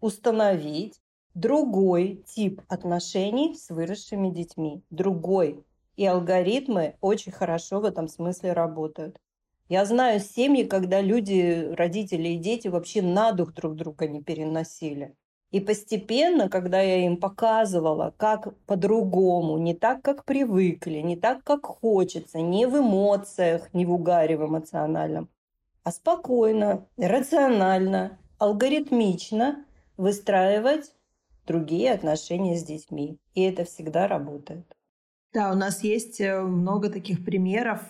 установить 0.00 1.00
другой 1.34 2.24
тип 2.26 2.60
отношений 2.66 3.54
с 3.54 3.70
выросшими 3.70 4.30
детьми. 4.30 4.82
Другой. 4.90 5.64
И 5.94 6.04
алгоритмы 6.04 6.96
очень 7.00 7.30
хорошо 7.30 7.78
в 7.78 7.84
этом 7.84 8.08
смысле 8.08 8.52
работают. 8.52 9.20
Я 9.68 9.84
знаю 9.84 10.20
семьи, 10.20 10.62
когда 10.64 11.00
люди, 11.00 11.72
родители 11.72 12.28
и 12.28 12.38
дети 12.38 12.68
вообще 12.68 13.02
на 13.02 13.32
дух 13.32 13.52
друг 13.52 13.74
друга 13.74 14.06
не 14.06 14.22
переносили. 14.22 15.16
И 15.50 15.60
постепенно, 15.60 16.48
когда 16.48 16.80
я 16.80 17.04
им 17.04 17.16
показывала, 17.16 18.14
как 18.16 18.56
по-другому, 18.66 19.58
не 19.58 19.74
так, 19.74 20.02
как 20.02 20.24
привыкли, 20.24 20.98
не 20.98 21.16
так, 21.16 21.42
как 21.42 21.66
хочется, 21.66 22.40
не 22.40 22.66
в 22.66 22.78
эмоциях, 22.78 23.72
не 23.72 23.86
в 23.86 23.92
угаре 23.92 24.36
в 24.36 24.44
эмоциональном, 24.44 25.28
а 25.82 25.92
спокойно, 25.92 26.86
рационально, 26.96 28.18
алгоритмично 28.38 29.64
выстраивать 29.96 30.92
другие 31.46 31.92
отношения 31.92 32.56
с 32.56 32.64
детьми. 32.64 33.18
И 33.34 33.42
это 33.42 33.64
всегда 33.64 34.08
работает. 34.08 34.76
Да, 35.32 35.52
у 35.52 35.54
нас 35.54 35.82
есть 35.82 36.20
э, 36.20 36.40
много 36.40 36.90
таких 36.90 37.24
примеров 37.24 37.80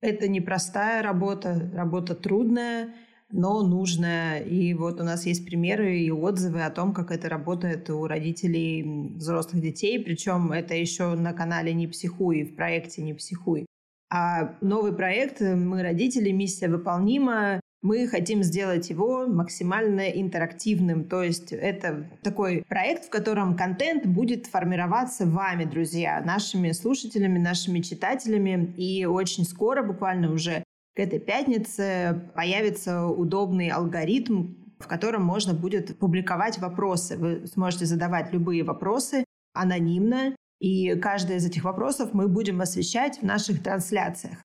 это 0.00 0.28
непростая 0.28 1.02
работа, 1.02 1.70
работа 1.74 2.14
трудная, 2.14 2.94
но 3.30 3.62
нужная. 3.62 4.40
И 4.40 4.72
вот 4.74 5.00
у 5.00 5.04
нас 5.04 5.26
есть 5.26 5.44
примеры 5.44 5.98
и 5.98 6.10
отзывы 6.10 6.62
о 6.62 6.70
том, 6.70 6.94
как 6.94 7.10
это 7.10 7.28
работает 7.28 7.90
у 7.90 8.06
родителей 8.06 9.14
взрослых 9.16 9.62
детей. 9.62 10.02
Причем 10.02 10.52
это 10.52 10.74
еще 10.74 11.14
на 11.14 11.32
канале 11.32 11.74
«Не 11.74 11.86
психуй», 11.86 12.44
в 12.44 12.56
проекте 12.56 13.02
«Не 13.02 13.14
психуй». 13.14 13.66
А 14.10 14.56
новый 14.60 14.94
проект 14.94 15.40
«Мы 15.40 15.82
родители. 15.82 16.30
Миссия 16.30 16.68
выполнима» 16.68 17.60
Мы 17.80 18.08
хотим 18.08 18.42
сделать 18.42 18.90
его 18.90 19.26
максимально 19.28 20.08
интерактивным, 20.10 21.04
то 21.04 21.22
есть 21.22 21.52
это 21.52 22.10
такой 22.24 22.64
проект, 22.68 23.04
в 23.04 23.10
котором 23.10 23.56
контент 23.56 24.04
будет 24.04 24.46
формироваться 24.46 25.26
вами, 25.26 25.64
друзья, 25.64 26.20
нашими 26.20 26.72
слушателями, 26.72 27.38
нашими 27.38 27.80
читателями, 27.80 28.74
и 28.76 29.04
очень 29.04 29.44
скоро, 29.44 29.84
буквально 29.84 30.32
уже 30.32 30.64
к 30.96 30.98
этой 30.98 31.20
пятнице, 31.20 32.28
появится 32.34 33.06
удобный 33.06 33.68
алгоритм, 33.68 34.54
в 34.80 34.88
котором 34.88 35.22
можно 35.22 35.54
будет 35.54 35.96
публиковать 36.00 36.58
вопросы. 36.58 37.16
Вы 37.16 37.46
сможете 37.46 37.86
задавать 37.86 38.32
любые 38.32 38.64
вопросы 38.64 39.24
анонимно, 39.52 40.34
и 40.58 40.96
каждый 40.96 41.36
из 41.36 41.46
этих 41.46 41.62
вопросов 41.62 42.12
мы 42.12 42.26
будем 42.26 42.60
освещать 42.60 43.18
в 43.18 43.22
наших 43.22 43.62
трансляциях. 43.62 44.38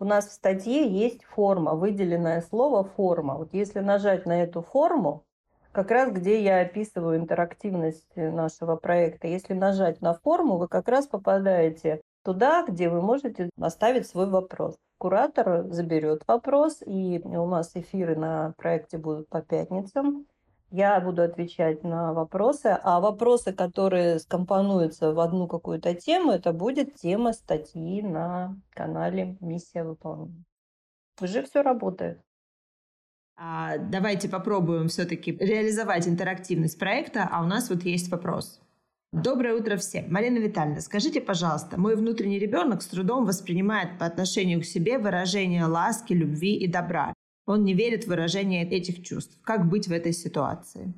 У 0.00 0.04
нас 0.04 0.28
в 0.28 0.32
статье 0.32 0.88
есть 0.88 1.24
форма, 1.24 1.74
выделенное 1.74 2.40
слово 2.40 2.84
«форма». 2.84 3.34
Вот 3.34 3.52
если 3.52 3.80
нажать 3.80 4.26
на 4.26 4.42
эту 4.42 4.62
форму, 4.62 5.24
как 5.72 5.90
раз 5.90 6.12
где 6.12 6.40
я 6.40 6.60
описываю 6.60 7.18
интерактивность 7.18 8.14
нашего 8.14 8.76
проекта, 8.76 9.26
если 9.26 9.54
нажать 9.54 10.00
на 10.00 10.14
форму, 10.14 10.56
вы 10.56 10.68
как 10.68 10.88
раз 10.88 11.08
попадаете 11.08 12.00
туда, 12.24 12.64
где 12.64 12.88
вы 12.88 13.02
можете 13.02 13.50
оставить 13.60 14.06
свой 14.06 14.28
вопрос. 14.28 14.76
Куратор 14.98 15.64
заберет 15.68 16.22
вопрос, 16.28 16.80
и 16.86 17.20
у 17.24 17.46
нас 17.46 17.72
эфиры 17.74 18.14
на 18.14 18.54
проекте 18.56 18.98
будут 18.98 19.28
по 19.28 19.42
пятницам. 19.42 20.26
Я 20.70 21.00
буду 21.00 21.22
отвечать 21.22 21.82
на 21.82 22.12
вопросы, 22.12 22.78
а 22.82 23.00
вопросы, 23.00 23.54
которые 23.54 24.18
скомпонуются 24.18 25.12
в 25.12 25.20
одну 25.20 25.48
какую-то 25.48 25.94
тему, 25.94 26.32
это 26.32 26.52
будет 26.52 26.94
тема 26.96 27.32
статьи 27.32 28.02
на 28.02 28.54
канале 28.74 29.38
«Миссия 29.40 29.82
выполнена». 29.82 30.44
Уже 31.20 31.42
все 31.42 31.62
работает. 31.62 32.20
А, 33.36 33.78
давайте 33.78 34.28
попробуем 34.28 34.88
все-таки 34.88 35.32
реализовать 35.32 36.06
интерактивность 36.06 36.78
проекта, 36.78 37.26
а 37.30 37.42
у 37.42 37.46
нас 37.46 37.70
вот 37.70 37.84
есть 37.84 38.10
вопрос. 38.10 38.60
Доброе 39.12 39.54
утро 39.54 39.78
всем. 39.78 40.12
Марина 40.12 40.36
Витальевна, 40.36 40.82
скажите, 40.82 41.22
пожалуйста, 41.22 41.80
мой 41.80 41.96
внутренний 41.96 42.38
ребенок 42.38 42.82
с 42.82 42.88
трудом 42.88 43.24
воспринимает 43.24 43.98
по 43.98 44.04
отношению 44.04 44.60
к 44.60 44.66
себе 44.66 44.98
выражение 44.98 45.64
ласки, 45.64 46.12
любви 46.12 46.56
и 46.56 46.66
добра. 46.66 47.14
Он 47.48 47.64
не 47.64 47.72
верит 47.72 48.04
в 48.04 48.08
выражение 48.08 48.68
этих 48.68 49.02
чувств. 49.02 49.38
Как 49.42 49.70
быть 49.70 49.88
в 49.88 49.92
этой 49.92 50.12
ситуации? 50.12 50.92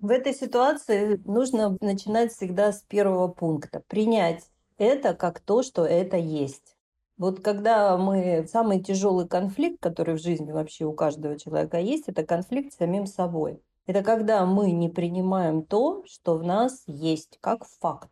В 0.00 0.10
этой 0.10 0.34
ситуации 0.34 1.22
нужно 1.24 1.76
начинать 1.80 2.32
всегда 2.32 2.72
с 2.72 2.82
первого 2.82 3.28
пункта. 3.28 3.84
Принять 3.86 4.44
это 4.78 5.14
как 5.14 5.38
то, 5.38 5.62
что 5.62 5.84
это 5.84 6.16
есть. 6.16 6.76
Вот 7.16 7.38
когда 7.40 7.96
мы... 7.96 8.46
Самый 8.48 8.82
тяжелый 8.82 9.28
конфликт, 9.28 9.80
который 9.80 10.16
в 10.16 10.20
жизни 10.20 10.50
вообще 10.50 10.86
у 10.86 10.92
каждого 10.92 11.38
человека 11.38 11.78
есть, 11.78 12.08
это 12.08 12.26
конфликт 12.26 12.72
с 12.72 12.78
самим 12.78 13.06
собой. 13.06 13.62
Это 13.86 14.02
когда 14.02 14.44
мы 14.44 14.72
не 14.72 14.88
принимаем 14.88 15.62
то, 15.62 16.02
что 16.06 16.36
в 16.36 16.42
нас 16.42 16.82
есть, 16.88 17.38
как 17.40 17.64
факт. 17.64 18.10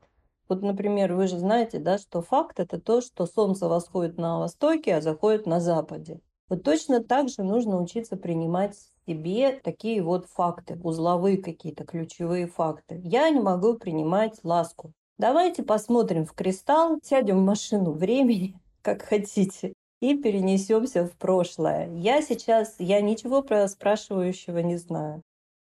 Вот, 0.48 0.62
например, 0.62 1.14
вы 1.14 1.26
же 1.26 1.40
знаете, 1.40 1.80
да, 1.80 1.98
что 1.98 2.22
факт– 2.22 2.60
это 2.60 2.80
то, 2.80 3.00
что 3.00 3.26
солнце 3.26 3.66
восходит 3.66 4.16
на 4.16 4.38
востоке, 4.38 4.94
а 4.94 5.00
заходит 5.00 5.46
на 5.46 5.58
западе. 5.58 6.20
Вот 6.54 6.62
точно 6.62 7.02
так 7.02 7.28
же 7.28 7.42
нужно 7.42 7.82
учиться 7.82 8.16
принимать 8.16 8.76
себе 9.08 9.58
такие 9.64 10.00
вот 10.00 10.26
факты, 10.26 10.78
узловые 10.84 11.42
какие-то 11.42 11.84
ключевые 11.84 12.46
факты. 12.46 13.00
Я 13.02 13.28
не 13.30 13.40
могу 13.40 13.74
принимать 13.74 14.38
ласку. 14.44 14.92
Давайте 15.18 15.64
посмотрим 15.64 16.24
в 16.24 16.32
кристалл, 16.32 17.00
сядем 17.02 17.38
в 17.38 17.44
машину 17.44 17.90
времени, 17.90 18.54
как 18.82 19.02
хотите, 19.02 19.72
и 20.00 20.16
перенесемся 20.16 21.08
в 21.08 21.16
прошлое. 21.16 21.92
Я 21.96 22.22
сейчас, 22.22 22.76
я 22.78 23.00
ничего 23.00 23.42
про 23.42 23.66
спрашивающего 23.66 24.58
не 24.58 24.76
знаю. 24.76 25.22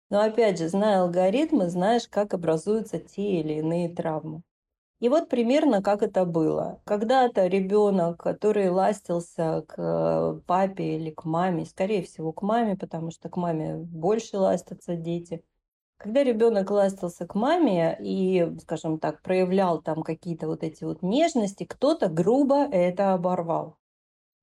Но 0.09 0.23
опять 0.23 0.59
же, 0.59 0.71
зная 0.71 1.03
алгоритмы, 1.03 1.69
знаешь, 1.69 2.09
как 2.09 2.33
образуются 2.33 2.99
те 2.99 3.41
или 3.41 3.59
иные 3.59 3.91
травмы. 3.91 4.41
И 5.01 5.09
вот 5.09 5.29
примерно 5.29 5.81
как 5.81 6.03
это 6.03 6.25
было. 6.25 6.81
Когда-то 6.85 7.47
ребенок, 7.47 8.21
который 8.21 8.69
ластился 8.69 9.65
к 9.69 9.75
э, 9.79 10.41
папе 10.47 10.97
или 10.97 11.11
к 11.11 11.25
маме, 11.25 11.67
скорее 11.67 12.03
всего 12.03 12.33
к 12.33 12.43
маме, 12.43 12.77
потому 12.77 13.13
что 13.13 13.29
к 13.29 13.37
маме 13.37 13.77
больше 13.77 14.39
ластятся 14.39 14.97
дети. 14.97 15.45
Когда 15.99 16.25
ребенок 16.25 16.71
ластился 16.71 17.27
к 17.27 17.35
маме 17.37 17.97
и, 18.01 18.57
скажем 18.61 18.99
так, 18.99 19.23
проявлял 19.23 19.81
там 19.81 20.03
какие-то 20.03 20.49
вот 20.49 20.65
эти 20.65 20.83
вот 20.83 21.03
нежности, 21.03 21.65
кто-то 21.65 22.09
грубо 22.09 22.65
это 22.71 23.15
оборвал. 23.15 23.77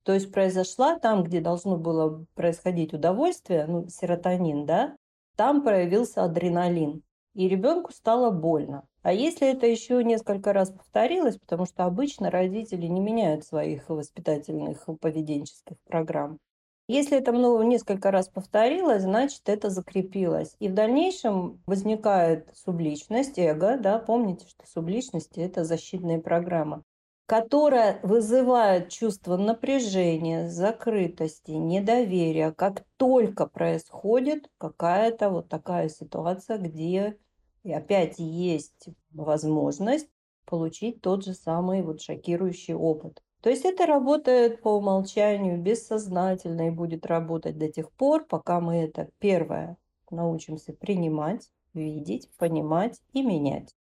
То 0.04 0.14
есть 0.14 0.32
произошла 0.32 1.00
там, 1.00 1.24
где 1.24 1.42
должно 1.42 1.78
было 1.78 2.26
происходить 2.36 2.94
удовольствие, 2.94 3.66
ну, 3.66 3.88
серотонин, 3.90 4.66
да, 4.66 4.96
там 5.36 5.64
проявился 5.64 6.24
адреналин. 6.24 7.04
И 7.34 7.50
ребенку 7.50 7.92
стало 7.92 8.32
больно. 8.32 8.88
А 9.06 9.14
если 9.14 9.48
это 9.48 9.68
еще 9.68 10.04
несколько 10.04 10.52
раз 10.52 10.72
повторилось, 10.72 11.38
потому 11.38 11.68
что 11.68 11.86
обычно 11.86 12.32
родители 12.32 12.88
не 12.88 13.00
меняют 13.00 13.46
своих 13.46 13.88
воспитательных 13.88 14.84
поведенческих 15.00 15.78
программ, 15.88 16.40
если 16.88 17.20
это 17.20 17.32
много, 17.32 17.64
несколько 17.66 18.10
раз 18.10 18.30
повторилось, 18.30 19.04
значит, 19.04 19.44
это 19.46 19.70
закрепилось. 19.70 20.56
И 20.58 20.70
в 20.70 20.74
дальнейшем 20.74 21.62
возникает 21.68 22.50
субличность, 22.56 23.38
эго, 23.38 23.78
да, 23.78 24.00
помните, 24.00 24.48
что 24.48 24.66
субличность– 24.66 25.34
это 25.38 25.66
защитная 25.66 26.20
программа, 26.20 26.82
которая 27.28 28.00
вызывает 28.02 28.90
чувство 28.90 29.38
напряжения, 29.38 30.50
закрытости, 30.50 31.52
недоверия, 31.52 32.52
как 32.52 32.84
только 32.98 33.46
происходит 33.46 34.50
какая-то 34.58 35.30
вот 35.30 35.48
такая 35.48 35.90
ситуация, 35.90 36.58
где 36.58 37.20
и 37.66 37.74
опять 37.74 38.20
есть 38.20 38.90
возможность 39.12 40.08
получить 40.46 41.02
тот 41.02 41.26
же 41.26 41.34
самый 41.34 41.82
вот 41.82 42.00
шокирующий 42.00 42.76
опыт. 42.76 43.24
То 43.42 43.50
есть 43.50 43.66
это 43.66 43.88
работает 43.88 44.62
по 44.62 44.70
умолчанию, 44.70 45.60
бессознательно 45.60 46.68
и 46.68 46.72
будет 46.72 47.08
работать 47.08 47.58
до 47.58 47.68
тех 47.68 47.92
пор, 47.92 48.24
пока 48.26 48.60
мы 48.60 48.76
это 48.78 49.10
первое 49.18 49.78
научимся 50.12 50.74
принимать, 50.74 51.50
видеть, 51.74 52.30
понимать 52.38 53.02
и 53.14 53.24
менять. 53.24 53.76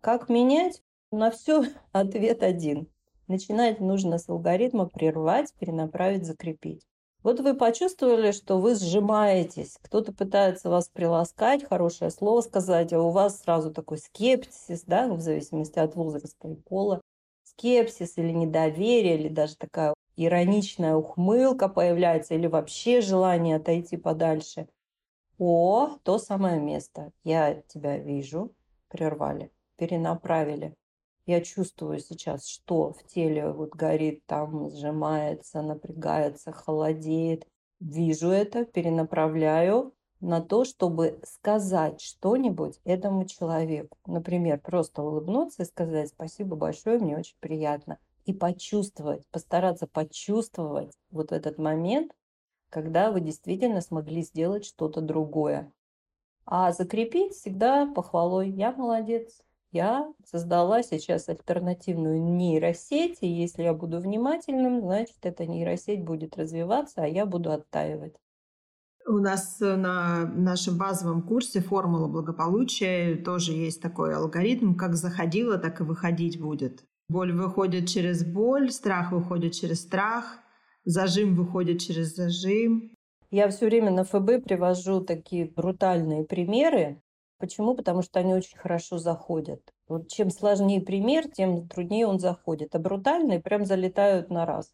Как 0.00 0.28
менять? 0.28 0.82
На 1.10 1.32
все 1.32 1.64
ответ 1.92 2.44
один. 2.44 2.88
Начинать 3.26 3.80
нужно 3.80 4.18
с 4.18 4.28
алгоритма 4.28 4.88
прервать, 4.88 5.52
перенаправить, 5.58 6.24
закрепить. 6.24 6.86
Вот 7.26 7.40
вы 7.40 7.54
почувствовали, 7.54 8.30
что 8.30 8.60
вы 8.60 8.76
сжимаетесь, 8.76 9.78
кто-то 9.82 10.12
пытается 10.12 10.70
вас 10.70 10.88
приласкать, 10.88 11.64
хорошее 11.64 12.12
слово 12.12 12.40
сказать, 12.40 12.92
а 12.92 13.00
у 13.00 13.10
вас 13.10 13.40
сразу 13.40 13.72
такой 13.74 13.98
скепсис, 13.98 14.84
да, 14.84 15.08
в 15.12 15.20
зависимости 15.20 15.80
от 15.80 15.96
возраста 15.96 16.46
и 16.46 16.54
пола, 16.54 17.00
скепсис 17.42 18.16
или 18.16 18.30
недоверие, 18.30 19.18
или 19.18 19.26
даже 19.26 19.56
такая 19.56 19.92
ироничная 20.14 20.94
ухмылка 20.94 21.68
появляется, 21.68 22.34
или 22.34 22.46
вообще 22.46 23.00
желание 23.00 23.56
отойти 23.56 23.96
подальше. 23.96 24.68
О, 25.36 25.98
то 26.04 26.18
самое 26.18 26.60
место. 26.60 27.10
Я 27.24 27.60
тебя 27.66 27.98
вижу. 27.98 28.54
Прервали, 28.86 29.50
перенаправили. 29.78 30.76
Я 31.26 31.40
чувствую 31.40 31.98
сейчас, 31.98 32.46
что 32.46 32.92
в 32.92 33.02
теле 33.04 33.50
вот 33.50 33.70
горит, 33.70 34.24
там 34.26 34.70
сжимается, 34.70 35.60
напрягается, 35.60 36.52
холодеет. 36.52 37.48
Вижу 37.80 38.28
это, 38.28 38.64
перенаправляю 38.64 39.92
на 40.20 40.40
то, 40.40 40.64
чтобы 40.64 41.20
сказать 41.24 42.00
что-нибудь 42.00 42.80
этому 42.84 43.26
человеку. 43.26 43.98
Например, 44.06 44.60
просто 44.60 45.02
улыбнуться 45.02 45.64
и 45.64 45.66
сказать 45.66 46.10
спасибо 46.10 46.54
большое, 46.54 47.00
мне 47.00 47.18
очень 47.18 47.36
приятно. 47.40 47.98
И 48.24 48.32
почувствовать, 48.32 49.26
постараться 49.32 49.88
почувствовать 49.88 50.96
вот 51.10 51.32
этот 51.32 51.58
момент, 51.58 52.12
когда 52.70 53.10
вы 53.10 53.20
действительно 53.20 53.80
смогли 53.80 54.22
сделать 54.22 54.64
что-то 54.64 55.00
другое. 55.00 55.72
А 56.44 56.70
закрепить 56.70 57.34
всегда 57.34 57.92
похвалой 57.92 58.48
«я 58.48 58.70
молодец», 58.70 59.42
я 59.72 60.12
создала 60.24 60.82
сейчас 60.82 61.28
альтернативную 61.28 62.22
нейросеть, 62.22 63.18
и 63.20 63.28
если 63.28 63.62
я 63.62 63.74
буду 63.74 64.00
внимательным, 64.00 64.80
значит, 64.80 65.16
эта 65.22 65.46
нейросеть 65.46 66.04
будет 66.04 66.36
развиваться, 66.36 67.02
а 67.02 67.06
я 67.06 67.26
буду 67.26 67.50
оттаивать. 67.50 68.14
У 69.08 69.18
нас 69.18 69.60
на 69.60 70.26
нашем 70.26 70.78
базовом 70.78 71.22
курсе 71.22 71.60
«Формула 71.60 72.08
благополучия» 72.08 73.14
тоже 73.16 73.52
есть 73.52 73.80
такой 73.80 74.14
алгоритм, 74.14 74.74
как 74.74 74.96
заходила, 74.96 75.58
так 75.58 75.80
и 75.80 75.84
выходить 75.84 76.40
будет. 76.40 76.82
Боль 77.08 77.32
выходит 77.32 77.88
через 77.88 78.24
боль, 78.24 78.72
страх 78.72 79.12
выходит 79.12 79.52
через 79.52 79.82
страх, 79.82 80.40
зажим 80.84 81.36
выходит 81.36 81.80
через 81.80 82.16
зажим. 82.16 82.90
Я 83.30 83.48
все 83.48 83.66
время 83.66 83.92
на 83.92 84.02
ФБ 84.02 84.44
привожу 84.44 85.00
такие 85.00 85.48
брутальные 85.48 86.24
примеры, 86.24 87.00
Почему? 87.38 87.74
Потому 87.74 88.02
что 88.02 88.18
они 88.18 88.34
очень 88.34 88.56
хорошо 88.56 88.98
заходят. 88.98 89.60
Вот 89.88 90.08
чем 90.08 90.30
сложнее 90.30 90.80
пример, 90.80 91.30
тем 91.30 91.68
труднее 91.68 92.06
он 92.06 92.18
заходит. 92.18 92.74
А 92.74 92.78
брутальные 92.78 93.40
прям 93.40 93.64
залетают 93.64 94.30
на 94.30 94.46
раз. 94.46 94.72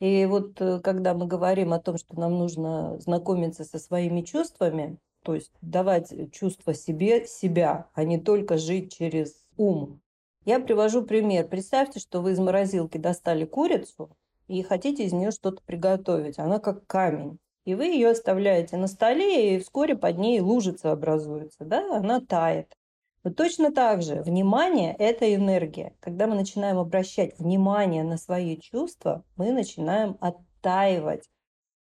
И 0.00 0.24
вот 0.24 0.60
э, 0.60 0.80
когда 0.80 1.12
мы 1.12 1.26
говорим 1.26 1.74
о 1.74 1.78
том, 1.78 1.98
что 1.98 2.18
нам 2.18 2.38
нужно 2.38 2.98
знакомиться 3.00 3.64
со 3.64 3.78
своими 3.78 4.22
чувствами, 4.22 4.98
то 5.22 5.34
есть 5.34 5.52
давать 5.60 6.32
чувство 6.32 6.72
себе 6.72 7.26
себя, 7.26 7.88
а 7.92 8.04
не 8.04 8.18
только 8.18 8.56
жить 8.56 8.94
через 8.94 9.34
ум. 9.58 10.00
Я 10.46 10.58
привожу 10.58 11.02
пример. 11.02 11.46
Представьте, 11.48 12.00
что 12.00 12.22
вы 12.22 12.32
из 12.32 12.38
морозилки 12.38 12.96
достали 12.96 13.44
курицу 13.44 14.16
и 14.48 14.62
хотите 14.62 15.04
из 15.04 15.12
нее 15.12 15.32
что-то 15.32 15.62
приготовить. 15.66 16.38
Она 16.38 16.58
как 16.58 16.86
камень 16.86 17.38
и 17.70 17.74
вы 17.74 17.86
ее 17.86 18.10
оставляете 18.10 18.76
на 18.76 18.88
столе, 18.88 19.54
и 19.54 19.60
вскоре 19.60 19.94
под 19.96 20.18
ней 20.18 20.40
лужица 20.40 20.90
образуется, 20.90 21.64
да, 21.64 21.96
она 21.96 22.20
тает. 22.20 22.74
Но 23.22 23.30
точно 23.32 23.70
так 23.70 24.02
же 24.02 24.22
внимание– 24.22 24.94
это 24.98 25.32
энергия. 25.32 25.94
Когда 26.00 26.26
мы 26.26 26.34
начинаем 26.34 26.78
обращать 26.78 27.38
внимание 27.38 28.02
на 28.02 28.16
свои 28.16 28.56
чувства, 28.56 29.22
мы 29.36 29.52
начинаем 29.52 30.16
оттаивать. 30.20 31.28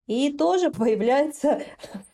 И 0.07 0.33
тоже 0.33 0.69
появляется 0.71 1.61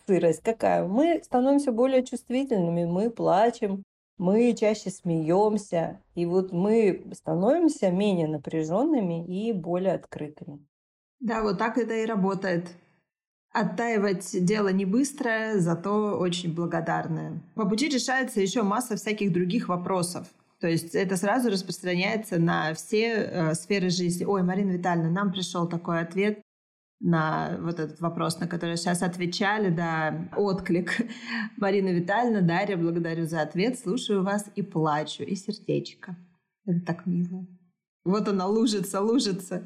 сырость 0.06 0.44
какая. 0.44 0.86
Мы 0.86 1.22
становимся 1.24 1.72
более 1.72 2.04
чувствительными, 2.06 2.86
мы 2.86 3.10
плачем, 3.10 3.84
мы 4.18 4.54
чаще 4.54 4.92
смеемся, 4.92 6.02
и 6.14 6.26
вот 6.26 6.52
мы 6.52 7.04
становимся 7.14 7.90
менее 7.90 8.28
напряженными 8.28 9.26
и 9.26 9.54
более 9.54 9.94
открытыми. 9.94 10.66
Да, 11.20 11.42
вот 11.42 11.58
так 11.58 11.78
это 11.78 11.96
и 11.96 12.06
работает. 12.06 12.68
Оттаивать 13.58 14.44
дело 14.44 14.68
не 14.68 14.84
быстрое, 14.84 15.60
зато 15.60 16.18
очень 16.18 16.54
благодарное. 16.54 17.42
По 17.54 17.66
пути 17.66 17.88
решается 17.88 18.42
еще 18.42 18.64
масса 18.64 18.98
всяких 18.98 19.32
других 19.32 19.70
вопросов. 19.70 20.28
То 20.60 20.68
есть 20.68 20.94
это 20.94 21.16
сразу 21.16 21.50
распространяется 21.50 22.38
на 22.38 22.74
все 22.74 23.14
э, 23.14 23.54
сферы 23.54 23.90
жизни. 23.90 24.26
Ой, 24.26 24.44
Марина 24.44 24.72
Витальевна, 24.72 25.10
нам 25.10 25.32
пришел 25.32 25.70
такой 25.70 26.02
ответ 26.02 26.42
на 27.00 27.58
вот 27.62 27.80
этот 27.80 28.02
вопрос, 28.02 28.42
на 28.42 28.48
который 28.48 28.76
сейчас 28.76 29.02
отвечали, 29.02 29.70
да, 29.70 30.28
отклик. 30.36 30.92
Марина 31.58 31.94
Витальевна, 31.94 32.42
Дарья, 32.42 32.76
благодарю 32.76 33.26
за 33.26 33.42
ответ, 33.42 33.80
слушаю 33.80 34.22
вас 34.22 34.52
и 34.58 34.64
плачу, 34.64 35.24
и 35.24 35.34
сердечко. 35.34 36.18
Это 36.66 36.82
так 36.82 37.06
мило. 37.06 37.48
Вот 38.04 38.28
она 38.28 38.48
лужится, 38.48 39.00
лужится. 39.00 39.64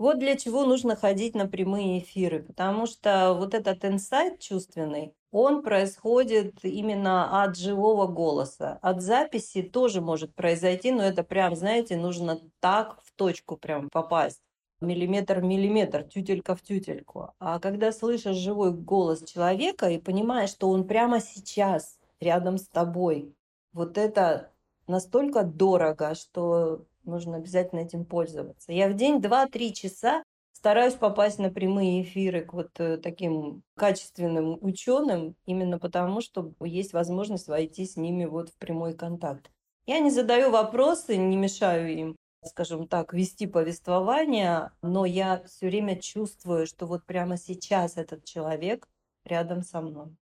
Вот 0.00 0.18
для 0.18 0.34
чего 0.34 0.64
нужно 0.64 0.96
ходить 0.96 1.34
на 1.34 1.46
прямые 1.46 1.98
эфиры, 1.98 2.42
потому 2.42 2.86
что 2.86 3.34
вот 3.34 3.52
этот 3.52 3.84
инсайт 3.84 4.40
чувственный, 4.40 5.12
он 5.30 5.62
происходит 5.62 6.64
именно 6.64 7.42
от 7.42 7.58
живого 7.58 8.06
голоса. 8.06 8.78
От 8.80 9.02
записи 9.02 9.60
тоже 9.60 10.00
может 10.00 10.34
произойти, 10.34 10.90
но 10.90 11.02
это 11.02 11.22
прям, 11.22 11.54
знаете, 11.54 11.98
нужно 11.98 12.40
так 12.60 12.98
в 13.02 13.12
точку 13.12 13.58
прям 13.58 13.90
попасть. 13.90 14.40
Миллиметр 14.80 15.40
в 15.40 15.44
миллиметр, 15.44 16.04
тютелька 16.04 16.56
в 16.56 16.62
тютельку. 16.62 17.34
А 17.38 17.60
когда 17.60 17.92
слышишь 17.92 18.36
живой 18.36 18.72
голос 18.72 19.22
человека 19.24 19.90
и 19.90 19.98
понимаешь, 19.98 20.48
что 20.48 20.70
он 20.70 20.86
прямо 20.88 21.20
сейчас 21.20 21.98
рядом 22.20 22.56
с 22.56 22.66
тобой, 22.66 23.34
вот 23.74 23.98
это 23.98 24.50
настолько 24.86 25.42
дорого, 25.42 26.14
что 26.14 26.86
нужно 27.10 27.36
обязательно 27.36 27.80
этим 27.80 28.04
пользоваться. 28.04 28.72
Я 28.72 28.88
в 28.88 28.94
день 28.94 29.18
2-3 29.18 29.72
часа 29.72 30.22
Стараюсь 30.60 30.92
попасть 30.92 31.38
на 31.38 31.48
прямые 31.48 32.02
эфиры 32.02 32.42
к 32.42 32.52
вот 32.52 32.68
э, 32.80 32.98
таким 32.98 33.62
качественным 33.76 34.58
ученым, 34.60 35.34
именно 35.46 35.78
потому, 35.78 36.20
что 36.20 36.52
есть 36.60 36.92
возможность 36.92 37.48
войти 37.48 37.86
с 37.86 37.96
ними 37.96 38.26
вот 38.26 38.50
в 38.50 38.58
прямой 38.58 38.92
контакт. 38.92 39.50
Я 39.86 40.00
не 40.00 40.10
задаю 40.10 40.50
вопросы, 40.50 41.16
не 41.16 41.38
мешаю 41.38 41.90
им, 41.90 42.16
скажем 42.44 42.88
так, 42.88 43.14
вести 43.14 43.46
повествование, 43.46 44.70
но 44.82 45.06
я 45.06 45.42
все 45.46 45.68
время 45.68 45.98
чувствую, 45.98 46.66
что 46.66 46.84
вот 46.84 47.06
прямо 47.06 47.38
сейчас 47.38 47.96
этот 47.96 48.26
человек 48.26 48.86
рядом 49.24 49.62
со 49.62 49.80
мной. 49.80 50.14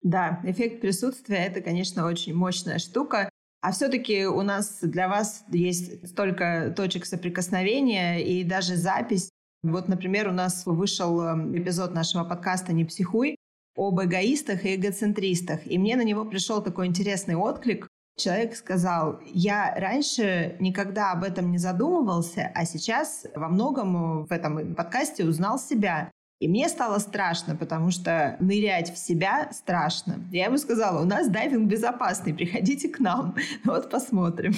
Да, 0.00 0.40
эффект 0.44 0.80
присутствия– 0.80 1.38
это, 1.46 1.60
конечно, 1.60 2.06
очень 2.06 2.34
мощная 2.34 2.78
штука. 2.78 3.28
А 3.62 3.70
все-таки 3.70 4.26
у 4.26 4.42
нас 4.42 4.80
для 4.82 5.08
вас 5.08 5.44
есть 5.52 6.08
столько 6.08 6.74
точек 6.76 7.06
соприкосновения 7.06 8.18
и 8.18 8.42
даже 8.42 8.74
запись. 8.74 9.30
Вот, 9.62 9.86
например, 9.86 10.28
у 10.28 10.32
нас 10.32 10.66
вышел 10.66 11.20
эм, 11.20 11.56
эпизод 11.56 11.94
нашего 11.94 12.24
подкаста 12.24 12.72
«Не 12.72 12.84
психуй» 12.84 13.36
об 13.76 14.00
эгоистах 14.02 14.64
и 14.64 14.74
эгоцентристах. 14.74 15.64
И 15.64 15.78
мне 15.78 15.94
на 15.94 16.02
него 16.02 16.24
пришел 16.24 16.60
такой 16.60 16.88
интересный 16.88 17.36
отклик. 17.36 17.86
Человек 18.18 18.56
сказал, 18.56 19.20
я 19.26 19.72
раньше 19.76 20.56
никогда 20.58 21.12
об 21.12 21.22
этом 21.22 21.52
не 21.52 21.58
задумывался, 21.58 22.50
а 22.54 22.64
сейчас 22.64 23.26
во 23.36 23.48
многом 23.48 24.26
в 24.26 24.32
этом 24.32 24.74
подкасте 24.74 25.24
узнал 25.24 25.60
себя. 25.60 26.10
И 26.42 26.48
мне 26.48 26.68
стало 26.68 26.98
страшно, 26.98 27.54
потому 27.54 27.92
что 27.92 28.36
нырять 28.40 28.92
в 28.92 28.98
себя 28.98 29.52
страшно. 29.52 30.18
Я 30.32 30.46
ему 30.46 30.58
сказала, 30.58 31.00
у 31.00 31.04
нас 31.04 31.28
дайвинг 31.28 31.70
безопасный, 31.70 32.34
приходите 32.34 32.88
к 32.88 32.98
нам, 32.98 33.36
вот 33.64 33.88
посмотрим. 33.88 34.52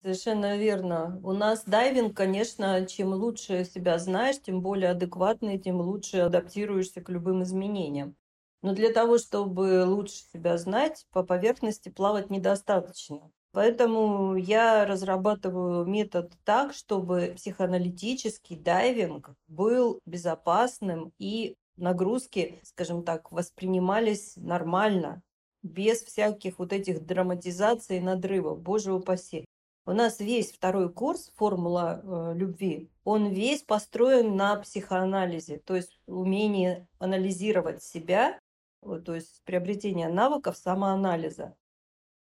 Совершенно 0.00 0.56
верно. 0.56 1.20
У 1.24 1.32
нас 1.32 1.64
дайвинг, 1.64 2.16
конечно, 2.16 2.86
чем 2.86 3.14
лучше 3.14 3.64
себя 3.64 3.98
знаешь, 3.98 4.40
тем 4.40 4.60
более 4.60 4.90
адекватный, 4.90 5.58
тем 5.58 5.80
лучше 5.80 6.18
адаптируешься 6.18 7.00
к 7.00 7.08
любым 7.08 7.42
изменениям. 7.42 8.14
Но 8.62 8.72
для 8.72 8.92
того, 8.92 9.18
чтобы 9.18 9.84
лучше 9.84 10.22
себя 10.32 10.56
знать, 10.56 11.04
по 11.10 11.24
поверхности 11.24 11.88
плавать 11.88 12.30
недостаточно. 12.30 13.32
Поэтому 13.54 14.34
я 14.34 14.84
разрабатываю 14.84 15.86
метод 15.86 16.32
так, 16.42 16.74
чтобы 16.74 17.34
психоаналитический 17.36 18.56
дайвинг 18.56 19.30
был 19.46 20.00
безопасным 20.04 21.12
и 21.20 21.54
нагрузки, 21.76 22.58
скажем 22.64 23.04
так, 23.04 23.30
воспринимались 23.30 24.34
нормально, 24.34 25.22
без 25.62 26.02
всяких 26.02 26.58
вот 26.58 26.72
этих 26.72 27.06
драматизаций 27.06 27.98
и 27.98 28.00
надрывов, 28.00 28.60
боже 28.60 28.92
упаси. 28.92 29.44
У 29.86 29.92
нас 29.92 30.18
весь 30.18 30.50
второй 30.50 30.92
курс 30.92 31.30
«Формула 31.36 32.00
э, 32.02 32.32
любви», 32.34 32.90
он 33.04 33.28
весь 33.28 33.62
построен 33.62 34.34
на 34.34 34.56
психоанализе, 34.56 35.58
то 35.58 35.76
есть 35.76 36.00
умении 36.06 36.88
анализировать 36.98 37.84
себя, 37.84 38.36
то 38.82 39.14
есть 39.14 39.42
приобретение 39.44 40.08
навыков 40.08 40.56
самоанализа. 40.56 41.54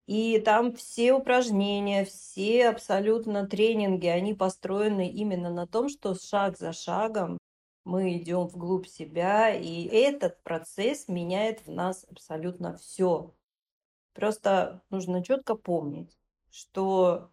И 0.10 0.39
там 0.39 0.74
все 0.74 1.13
упражнения, 1.13 2.04
все 2.04 2.69
абсолютно 2.69 3.45
тренинги, 3.45 4.08
они 4.08 4.34
построены 4.34 5.08
именно 5.08 5.52
на 5.52 5.67
том, 5.67 5.88
что 5.88 6.15
шаг 6.15 6.58
за 6.58 6.74
шагом 6.74 7.38
мы 7.86 8.17
идем 8.17 8.48
вглубь 8.48 8.88
себя, 8.88 9.54
и 9.54 9.86
этот 9.86 10.41
процесс 10.41 11.08
меняет 11.10 11.60
в 11.67 11.69
нас 11.69 12.08
абсолютно 12.10 12.76
все. 12.78 13.36
Просто 14.15 14.82
нужно 14.89 15.24
четко 15.24 15.54
помнить, 15.54 16.17
что 16.50 17.30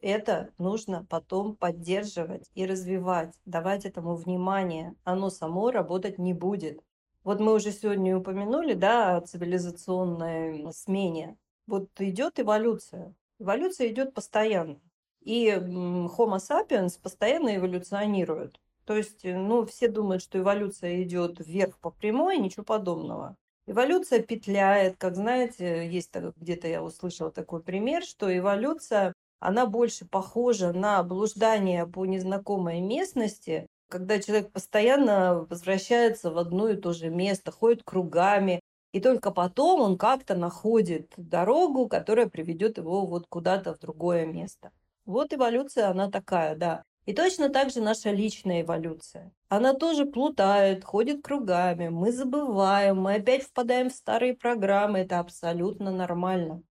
это 0.00 0.52
нужно 0.58 1.04
потом 1.10 1.56
поддерживать 1.56 2.48
и 2.54 2.66
развивать, 2.66 3.34
давать 3.46 3.84
этому 3.84 4.14
внимание. 4.14 4.94
Оно 5.02 5.28
само 5.28 5.72
работать 5.72 6.20
не 6.20 6.34
будет. 6.34 6.84
Вот 7.24 7.40
мы 7.40 7.52
уже 7.52 7.72
сегодня 7.72 8.16
упомянули, 8.16 8.74
да, 8.74 9.16
о 9.16 9.22
цивилизационной 9.22 10.72
смене. 10.72 11.36
Вот 11.66 11.88
идет 11.98 12.40
эволюция. 12.40 13.14
Эволюция 13.38 13.88
идет 13.88 14.14
постоянно. 14.14 14.80
И 15.20 15.48
Homo 15.48 16.38
sapiens 16.38 17.00
постоянно 17.00 17.56
эволюционирует. 17.56 18.60
То 18.84 18.96
есть, 18.96 19.24
э, 19.24 19.36
ну, 19.36 19.64
все 19.64 19.88
думают, 19.88 20.22
что 20.22 20.38
эволюция 20.38 21.02
идет 21.02 21.38
вверх 21.38 21.78
по 21.78 21.90
прямой, 21.90 22.38
ничего 22.38 22.64
подобного. 22.64 23.36
Эволюция 23.66 24.20
петляет, 24.20 24.96
как 24.98 25.14
знаете, 25.14 25.88
есть 25.88 26.10
где-то 26.36 26.66
я 26.66 26.82
услышала 26.82 27.30
такой 27.30 27.62
пример, 27.62 28.02
что 28.02 28.36
эволюция, 28.36 29.12
она 29.38 29.66
больше 29.66 30.04
похожа 30.04 30.72
на 30.72 31.02
блуждание 31.04 31.86
по 31.86 32.04
незнакомой 32.04 32.80
местности, 32.80 33.68
когда 33.88 34.18
человек 34.18 34.50
постоянно 34.50 35.46
возвращается 35.48 36.32
в 36.32 36.38
одно 36.38 36.70
и 36.70 36.76
то 36.76 36.92
же 36.92 37.08
место, 37.08 37.52
ходит 37.52 37.82
кругами, 37.84 38.60
и 38.92 39.00
только 39.00 39.30
потом 39.30 39.80
он 39.80 39.98
как-то 39.98 40.34
находит 40.34 41.12
дорогу, 41.16 41.88
которая 41.88 42.28
приведет 42.28 42.78
его 42.78 43.06
вот 43.06 43.26
куда-то 43.26 43.74
в 43.74 43.78
другое 43.78 44.26
место. 44.26 44.70
Вот 45.04 45.32
эволюция, 45.32 45.88
она 45.88 46.10
такая, 46.10 46.54
да. 46.54 46.84
И 47.06 47.14
точно 47.14 47.48
так 47.48 47.70
же 47.70 47.80
наша 47.80 48.10
личная 48.10 48.62
эволюция. 48.62 49.32
Она 49.48 49.74
тоже 49.74 50.06
плутает, 50.06 50.84
ходит 50.84 51.24
кругами, 51.24 51.88
мы 51.88 52.12
забываем, 52.12 53.00
мы 53.00 53.14
опять 53.14 53.42
впадаем 53.42 53.90
в 53.90 53.94
старые 53.94 54.34
программы, 54.36 55.00
это 55.00 55.18
абсолютно 55.18 55.90
нормально. 55.90 56.62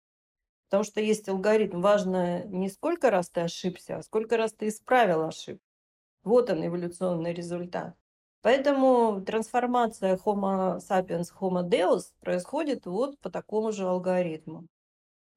Потому 0.69 0.85
что 0.85 1.01
есть 1.01 1.29
алгоритм. 1.29 1.81
Важно 1.81 2.45
не 2.45 2.69
сколько 2.69 3.11
раз 3.11 3.29
ты 3.29 3.41
ошибся, 3.41 3.97
а 3.97 4.03
сколько 4.05 4.37
раз 4.37 4.53
ты 4.53 4.69
исправил 4.69 5.23
ошибку. 5.25 5.65
Вот 6.23 6.49
он, 6.49 6.65
эволюционный 6.65 7.35
результат. 7.35 7.97
Поэтому 8.43 9.21
трансформация 9.21 10.17
Homo 10.17 10.79
sapiens 10.79 11.29
Homo 11.39 11.69
deus 11.69 12.13
происходит 12.21 12.87
вот 12.87 13.19
по 13.19 13.31
такому 13.31 13.71
же 13.71 13.87
алгоритму. 13.87 14.67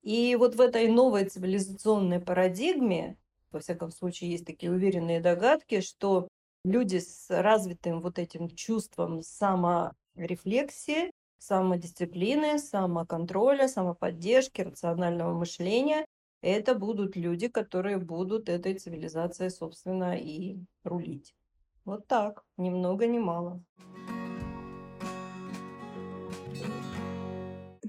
И 0.04 0.36
вот 0.36 0.56
в 0.56 0.62
этой 0.62 0.88
новой 0.88 1.26
цивилизационной 1.26 2.20
парадигме, 2.20 3.18
во 3.52 3.60
всяком 3.60 3.92
случае, 3.92 4.32
есть 4.32 4.46
такие 4.46 4.72
уверенные 4.72 5.20
догадки, 5.20 5.82
что 5.82 6.28
люди 6.64 6.98
с 6.98 7.28
развитым 7.30 8.02
вот 8.02 8.20
этим 8.20 8.50
чувством 8.50 9.22
саморефлексии, 9.22 11.12
самодисциплины, 11.40 12.58
самоконтроля, 12.58 13.68
самоподдержки, 13.68 14.62
рационального 14.62 15.34
мышления, 15.34 16.06
это 16.42 16.76
будут 16.76 17.16
люди, 17.16 17.48
которые 17.48 17.98
будут 17.98 18.50
этой 18.50 18.74
цивилизацией, 18.76 19.50
собственно, 19.50 20.18
и 20.18 20.58
рулить. 20.84 21.34
Вот 21.86 22.08
так, 22.08 22.44
ни 22.58 22.70
много 22.70 23.08
ни 23.08 23.20
мало. 23.20 23.62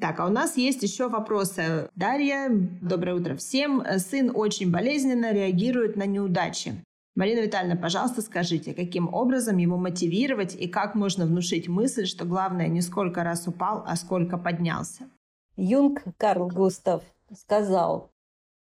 Так, 0.00 0.18
а 0.18 0.26
у 0.26 0.30
нас 0.30 0.56
есть 0.56 0.82
еще 0.82 1.08
вопросы. 1.08 1.88
Дарья, 1.94 2.50
доброе 2.82 3.14
утро 3.14 3.36
всем. 3.36 3.84
Сын 3.98 4.32
очень 4.34 4.72
болезненно 4.72 5.32
реагирует 5.32 5.96
на 5.96 6.06
неудачи. 6.06 6.74
Марина 7.14 7.40
Витальевна, 7.40 7.80
пожалуйста, 7.80 8.20
скажите, 8.20 8.74
каким 8.74 9.14
образом 9.14 9.58
его 9.58 9.76
мотивировать 9.76 10.56
и 10.56 10.66
как 10.66 10.96
можно 10.96 11.24
внушить 11.24 11.68
мысль, 11.68 12.06
что 12.06 12.24
главное 12.24 12.66
не 12.66 12.80
сколько 12.80 13.22
раз 13.22 13.46
упал, 13.46 13.84
а 13.86 13.94
сколько 13.94 14.36
поднялся? 14.36 15.08
Юнг 15.56 16.02
Карл 16.16 16.48
Густав 16.48 17.04
сказал, 17.32 18.10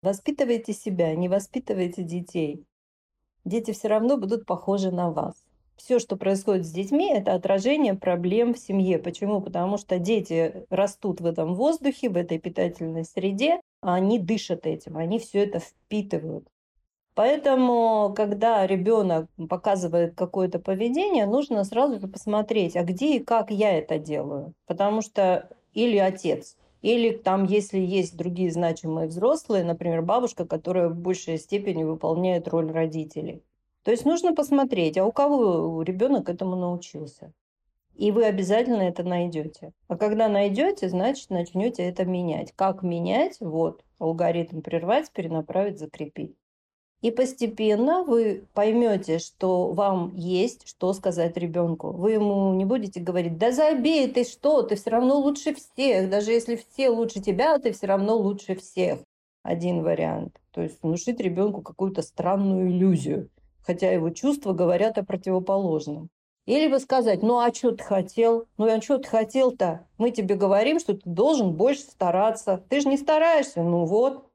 воспитывайте 0.04 0.74
себя, 0.74 1.16
не 1.16 1.28
воспитывайте 1.28 2.04
детей 2.04 2.68
дети 3.46 3.72
все 3.72 3.88
равно 3.88 4.18
будут 4.18 4.46
похожи 4.46 4.92
на 4.92 5.12
вас. 5.12 5.36
Все, 5.76 6.00
что 6.00 6.16
происходит 6.16 6.66
с 6.66 6.72
детьми, 6.72 7.12
это 7.12 7.34
отражение 7.34 7.96
проблем 7.96 8.54
в 8.54 8.60
семье. 8.60 9.00
Почему? 9.00 9.42
Потому 9.42 9.78
что 9.78 10.00
дети 10.00 10.66
растут 10.70 11.20
в 11.20 11.26
этом 11.26 11.56
воздухе, 11.56 12.10
в 12.10 12.16
этой 12.16 12.40
питательной 12.40 13.06
среде, 13.06 13.60
а 13.82 13.96
они 13.96 14.20
дышат 14.20 14.66
этим, 14.66 14.98
они 14.98 15.20
все 15.20 15.44
это 15.44 15.60
впитывают. 15.60 16.48
Поэтому, 17.16 18.14
когда 18.16 18.66
ребенок 18.66 19.28
показывает 19.50 20.16
какое-то 20.16 20.58
поведение, 20.58 21.28
нужно 21.28 21.64
сразу 21.64 22.00
же 22.00 22.08
посмотреть, 22.08 22.76
а 22.76 22.84
где 22.84 23.18
и 23.18 23.24
как 23.24 23.52
я 23.52 23.78
это 23.78 24.00
делаю. 24.00 24.54
Потому 24.66 25.02
что 25.02 25.50
или 25.74 25.98
отец, 25.98 26.56
или 26.84 27.16
там, 27.16 27.46
если 27.46 27.80
есть 27.80 28.18
другие 28.18 28.52
значимые 28.52 29.08
взрослые, 29.08 29.64
например, 29.64 30.02
бабушка, 30.02 30.46
которая 30.46 30.90
в 30.90 30.98
большей 30.98 31.38
степени 31.38 31.86
выполняет 31.86 32.50
роль 32.50 32.70
родителей. 32.72 33.42
То 33.84 33.92
есть 33.92 34.06
нужно 34.06 34.36
посмотреть, 34.36 34.98
а 34.98 35.06
у 35.06 35.14
кого 35.14 35.82
ребенок 35.82 36.28
этому 36.28 36.58
научился. 36.58 37.32
И 37.96 38.12
вы 38.12 38.26
обязательно 38.26 38.82
это 38.82 39.04
найдете. 39.04 39.72
А 39.88 39.96
когда 39.96 40.28
найдете, 40.28 40.90
значит, 40.90 41.30
начнете 41.30 41.84
это 41.84 42.04
менять. 42.04 42.52
Как 42.54 42.84
менять? 42.84 43.38
Вот, 43.40 43.86
алгоритм 44.00 44.62
прервать, 44.62 45.10
перенаправить, 45.12 45.80
закрепить. 45.80 46.36
И 47.04 47.12
постепенно 47.12 48.04
вы 48.04 48.46
поймете, 48.54 49.20
что 49.20 49.74
вам 49.74 50.16
есть 50.16 50.66
что 50.66 50.94
сказать 50.94 51.36
ребенку. 51.36 51.92
Вы 51.92 52.14
ему 52.14 52.54
не 52.54 52.64
будете 52.64 53.02
говорить, 53.02 53.38
да 53.38 53.52
забей 53.52 54.08
ты 54.08 54.24
что, 54.24 54.62
ты 54.64 54.78
все 54.78 54.90
равно 54.92 55.20
лучше 55.20 55.54
всех. 55.54 56.10
Даже 56.10 56.32
если 56.32 56.56
все 56.56 56.90
лучше 56.90 57.20
тебя, 57.20 57.60
ты 57.60 57.74
все 57.74 57.88
равно 57.88 58.16
лучше 58.16 58.56
всех. 58.56 59.00
Один 59.44 59.84
вариант. 59.84 60.40
То 60.52 60.62
есть 60.62 60.82
внушить 60.82 61.20
ребенку 61.20 61.62
какую-то 61.62 62.02
странную 62.02 62.72
иллюзию. 62.72 63.30
хотя 63.66 63.92
его 63.92 64.10
чувства 64.10 64.54
говорят 64.54 64.98
о 64.98 65.04
противоположном. 65.04 66.10
Или 66.46 66.68
бы 66.68 66.80
сказать, 66.80 67.22
ну 67.22 67.40
а 67.40 67.54
что 67.54 67.72
ты 67.72 67.84
хотел? 67.84 68.48
Ну 68.58 68.66
а 68.66 68.82
что 68.82 68.98
ты 68.98 69.10
хотел-то? 69.10 69.86
Мы 69.98 70.12
тебе 70.12 70.36
говорим, 70.36 70.80
что 70.80 70.94
ты 70.94 71.02
должен 71.10 71.54
больше 71.54 71.82
стараться. 71.82 72.64
Ты 72.70 72.82
же 72.82 72.90
не 72.90 72.98
стараешься, 72.98 73.62
ну 73.62 73.86
вот. 73.86 74.26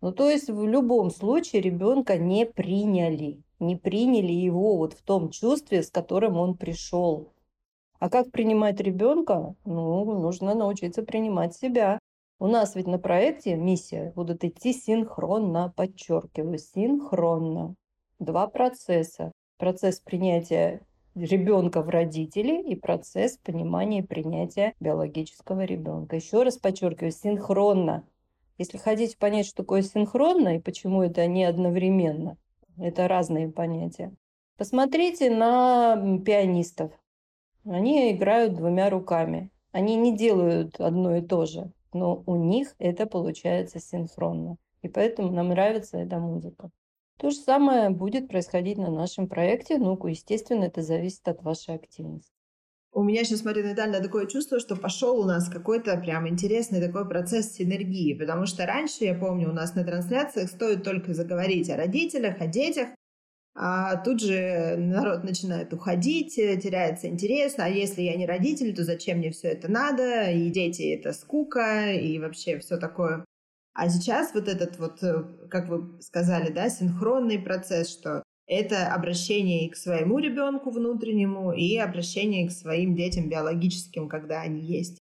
Ну 0.00 0.12
то 0.12 0.30
есть 0.30 0.48
в 0.48 0.66
любом 0.66 1.10
случае 1.10 1.62
ребенка 1.62 2.16
не 2.16 2.46
приняли. 2.46 3.42
Не 3.58 3.76
приняли 3.76 4.32
его 4.32 4.78
вот 4.78 4.94
в 4.94 5.02
том 5.02 5.30
чувстве, 5.30 5.82
с 5.82 5.90
которым 5.90 6.38
он 6.38 6.56
пришел. 6.56 7.32
А 7.98 8.08
как 8.08 8.30
принимать 8.30 8.80
ребенка? 8.80 9.54
Ну, 9.66 10.04
нужно 10.18 10.54
научиться 10.54 11.02
принимать 11.02 11.54
себя. 11.54 11.98
У 12.38 12.46
нас 12.46 12.74
ведь 12.74 12.86
на 12.86 12.98
проекте 12.98 13.56
миссия 13.56 14.14
будут 14.16 14.42
идти 14.42 14.72
синхронно, 14.72 15.74
подчеркиваю, 15.76 16.56
синхронно. 16.56 17.74
Два 18.18 18.46
процесса. 18.46 19.32
Процесс 19.58 20.00
принятия 20.00 20.80
ребенка 21.14 21.82
в 21.82 21.90
родители 21.90 22.62
и 22.62 22.74
процесс 22.74 23.36
понимания 23.36 23.98
и 23.98 24.06
принятия 24.06 24.72
биологического 24.80 25.64
ребенка. 25.64 26.16
Еще 26.16 26.42
раз 26.42 26.56
подчеркиваю, 26.56 27.12
синхронно. 27.12 28.06
Если 28.60 28.78
хотите 28.78 29.16
понять, 29.16 29.46
что 29.46 29.64
такое 29.64 29.82
синхронно 29.82 30.56
и 30.56 30.60
почему 30.60 31.02
это 31.02 31.26
не 31.26 31.44
одновременно, 31.44 32.36
это 32.78 33.08
разные 33.08 33.48
понятия. 33.48 34.14
Посмотрите 34.56 35.30
на 35.30 36.20
пианистов. 36.24 36.92
Они 37.64 38.12
играют 38.12 38.54
двумя 38.54 38.90
руками. 38.90 39.50
Они 39.72 39.96
не 39.96 40.16
делают 40.16 40.78
одно 40.80 41.16
и 41.16 41.22
то 41.22 41.46
же 41.46 41.72
но 41.92 42.22
у 42.26 42.36
них 42.36 42.74
это 42.78 43.06
получается 43.06 43.80
синхронно. 43.80 44.56
И 44.82 44.88
поэтому 44.88 45.30
нам 45.30 45.48
нравится 45.48 45.98
эта 45.98 46.18
музыка. 46.18 46.70
То 47.16 47.30
же 47.30 47.36
самое 47.36 47.90
будет 47.90 48.28
происходить 48.28 48.78
на 48.78 48.90
нашем 48.90 49.28
проекте. 49.28 49.78
Ну, 49.78 49.98
естественно, 50.06 50.64
это 50.64 50.82
зависит 50.82 51.26
от 51.28 51.42
вашей 51.42 51.74
активности. 51.74 52.32
У 52.92 53.04
меня 53.04 53.22
сейчас, 53.22 53.40
смотри, 53.40 53.62
Наталья, 53.62 54.02
такое 54.02 54.26
чувство, 54.26 54.58
что 54.58 54.74
пошел 54.74 55.20
у 55.20 55.24
нас 55.24 55.48
какой-то 55.48 55.96
прям 55.96 56.28
интересный 56.28 56.80
такой 56.80 57.08
процесс 57.08 57.52
синергии, 57.52 58.14
потому 58.14 58.46
что 58.46 58.66
раньше, 58.66 59.04
я 59.04 59.14
помню, 59.14 59.50
у 59.50 59.52
нас 59.52 59.76
на 59.76 59.84
трансляциях 59.84 60.50
стоит 60.50 60.82
только 60.82 61.14
заговорить 61.14 61.70
о 61.70 61.76
родителях, 61.76 62.40
о 62.40 62.48
детях, 62.48 62.88
а 63.54 63.96
тут 63.96 64.20
же 64.20 64.76
народ 64.76 65.22
начинает 65.22 65.72
уходить, 65.72 66.36
э, 66.38 66.56
теряется 66.56 67.06
интерес, 67.06 67.54
а 67.58 67.68
если 67.68 68.02
я 68.02 68.16
не 68.16 68.26
родитель, 68.26 68.74
то 68.74 68.84
зачем 68.84 69.18
мне 69.18 69.30
все 69.30 69.48
это 69.48 69.70
надо, 69.70 70.30
и 70.30 70.50
дети 70.50 70.94
это 70.94 71.12
скука, 71.12 71.92
и 71.92 72.18
вообще 72.18 72.58
все 72.58 72.76
такое. 72.76 73.24
А 73.74 73.88
сейчас 73.88 74.34
вот 74.34 74.48
этот 74.48 74.78
вот, 74.78 75.02
э, 75.02 75.24
как 75.48 75.68
вы 75.68 76.00
сказали, 76.00 76.50
да, 76.50 76.68
синхронный 76.68 77.38
процесс, 77.38 77.90
что 77.90 78.24
это 78.50 78.92
обращение 78.92 79.64
и 79.64 79.68
к 79.70 79.76
своему 79.76 80.18
ребенку 80.18 80.70
внутреннему, 80.70 81.52
и 81.52 81.76
обращение 81.76 82.48
к 82.48 82.50
своим 82.50 82.96
детям 82.96 83.28
биологическим, 83.28 84.08
когда 84.08 84.40
они 84.40 84.60
есть. 84.60 84.98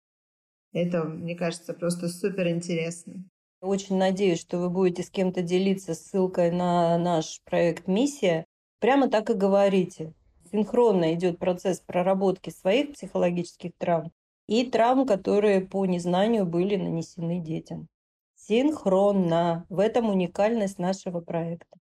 Это, 0.73 1.03
мне 1.03 1.35
кажется, 1.35 1.75
просто 1.75 2.09
супер 2.09 2.49
интересно. 2.49 3.23
Очень 3.61 3.97
надеюсь, 3.97 4.41
что 4.41 4.57
вы 4.57 4.71
будете 4.71 5.03
с 5.03 5.11
кем-то 5.11 5.43
делиться 5.43 5.93
ссылкой 5.93 6.51
на 6.51 6.97
наш 6.97 7.39
проект 7.45 7.87
«Миссия». 7.87 8.45
Прямо 8.79 9.09
так 9.09 9.29
и 9.29 9.35
говорите. 9.35 10.13
Синхронно 10.51 11.13
идет 11.13 11.37
процесс 11.37 11.79
проработки 11.79 12.49
своих 12.49 12.93
психологических 12.93 13.71
травм 13.77 14.11
и 14.47 14.65
травм, 14.65 15.05
которые 15.05 15.61
по 15.61 15.85
незнанию 15.85 16.47
были 16.47 16.77
нанесены 16.77 17.39
детям. 17.39 17.87
Синхронно. 18.35 19.67
В 19.69 19.79
этом 19.79 20.09
уникальность 20.09 20.79
нашего 20.79 21.21
проекта. 21.21 21.77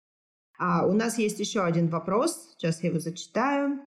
А 0.59 0.87
у 0.87 0.93
нас 0.93 1.19
есть 1.19 1.41
еще 1.41 1.63
один 1.63 1.89
вопрос. 1.89 2.55
Сейчас 2.57 2.83
я 2.83 2.91
его 2.91 3.01
зачитаю. 3.01 3.85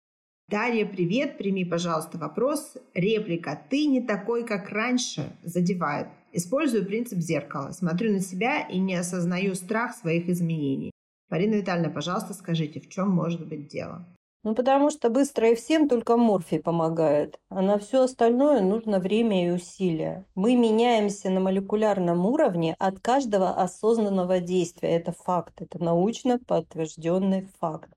Дарья, 0.49 0.85
привет. 0.85 1.37
Прими, 1.37 1.65
пожалуйста, 1.65 2.17
вопрос. 2.17 2.77
Реплика 2.93 3.59
«Ты 3.69 3.85
не 3.85 4.01
такой, 4.01 4.45
как 4.45 4.69
раньше» 4.69 5.35
задевает. 5.43 6.07
Использую 6.31 6.85
принцип 6.85 7.19
зеркала. 7.19 7.71
Смотрю 7.71 8.11
на 8.11 8.19
себя 8.19 8.67
и 8.67 8.77
не 8.77 8.95
осознаю 8.95 9.55
страх 9.55 9.95
своих 9.95 10.29
изменений. 10.29 10.91
Марина 11.29 11.55
Витальевна, 11.55 11.89
пожалуйста, 11.89 12.33
скажите, 12.33 12.79
в 12.79 12.89
чем 12.89 13.09
может 13.09 13.47
быть 13.47 13.67
дело? 13.67 14.05
Ну, 14.43 14.55
потому 14.55 14.89
что 14.89 15.09
быстро 15.09 15.51
и 15.51 15.55
всем 15.55 15.87
только 15.87 16.17
морфий 16.17 16.59
помогает, 16.61 17.39
а 17.49 17.61
на 17.61 17.77
все 17.79 18.03
остальное 18.03 18.59
нужно 18.59 18.99
время 18.99 19.47
и 19.47 19.51
усилия. 19.51 20.25
Мы 20.35 20.57
меняемся 20.57 21.29
на 21.29 21.39
молекулярном 21.39 22.25
уровне 22.25 22.75
от 22.77 22.99
каждого 22.99 23.51
осознанного 23.51 24.41
действия. 24.41 24.89
Это 24.97 25.13
факт, 25.13 25.61
это 25.61 25.81
научно 25.81 26.39
подтвержденный 26.39 27.47
факт. 27.59 27.89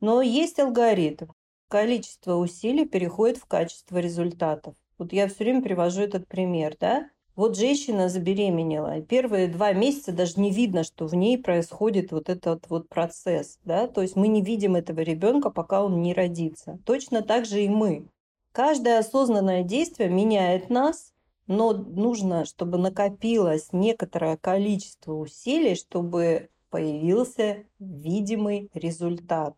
Но 0.00 0.22
есть 0.22 0.58
алгоритм. 0.58 1.26
Количество 1.68 2.34
усилий 2.34 2.84
переходит 2.84 3.38
в 3.38 3.46
качество 3.46 3.98
результатов. 3.98 4.74
Вот 4.98 5.12
я 5.12 5.28
все 5.28 5.44
время 5.44 5.62
привожу 5.62 6.02
этот 6.02 6.26
пример, 6.26 6.76
да? 6.80 7.08
Вот 7.34 7.56
женщина 7.56 8.10
забеременела, 8.10 9.00
первые 9.00 9.48
два 9.48 9.72
месяца 9.72 10.12
даже 10.12 10.38
не 10.38 10.50
видно, 10.50 10.84
что 10.84 11.06
в 11.06 11.14
ней 11.14 11.38
происходит 11.38 12.12
вот 12.12 12.28
этот 12.28 12.68
вот 12.68 12.90
процесс, 12.90 13.58
да, 13.64 13.86
то 13.86 14.02
есть 14.02 14.16
мы 14.16 14.28
не 14.28 14.42
видим 14.42 14.76
этого 14.76 15.00
ребенка, 15.00 15.48
пока 15.48 15.82
он 15.82 16.02
не 16.02 16.12
родится. 16.12 16.78
Точно 16.84 17.22
так 17.22 17.46
же 17.46 17.64
и 17.64 17.70
мы. 17.70 18.06
Каждое 18.52 18.98
осознанное 18.98 19.62
действие 19.62 20.10
меняет 20.10 20.68
нас, 20.68 21.14
но 21.46 21.72
нужно, 21.72 22.44
чтобы 22.44 22.76
накопилось 22.76 23.68
некоторое 23.72 24.36
количество 24.36 25.14
усилий, 25.14 25.74
чтобы 25.74 26.50
появился 26.68 27.64
видимый 27.78 28.70
результат. 28.74 29.54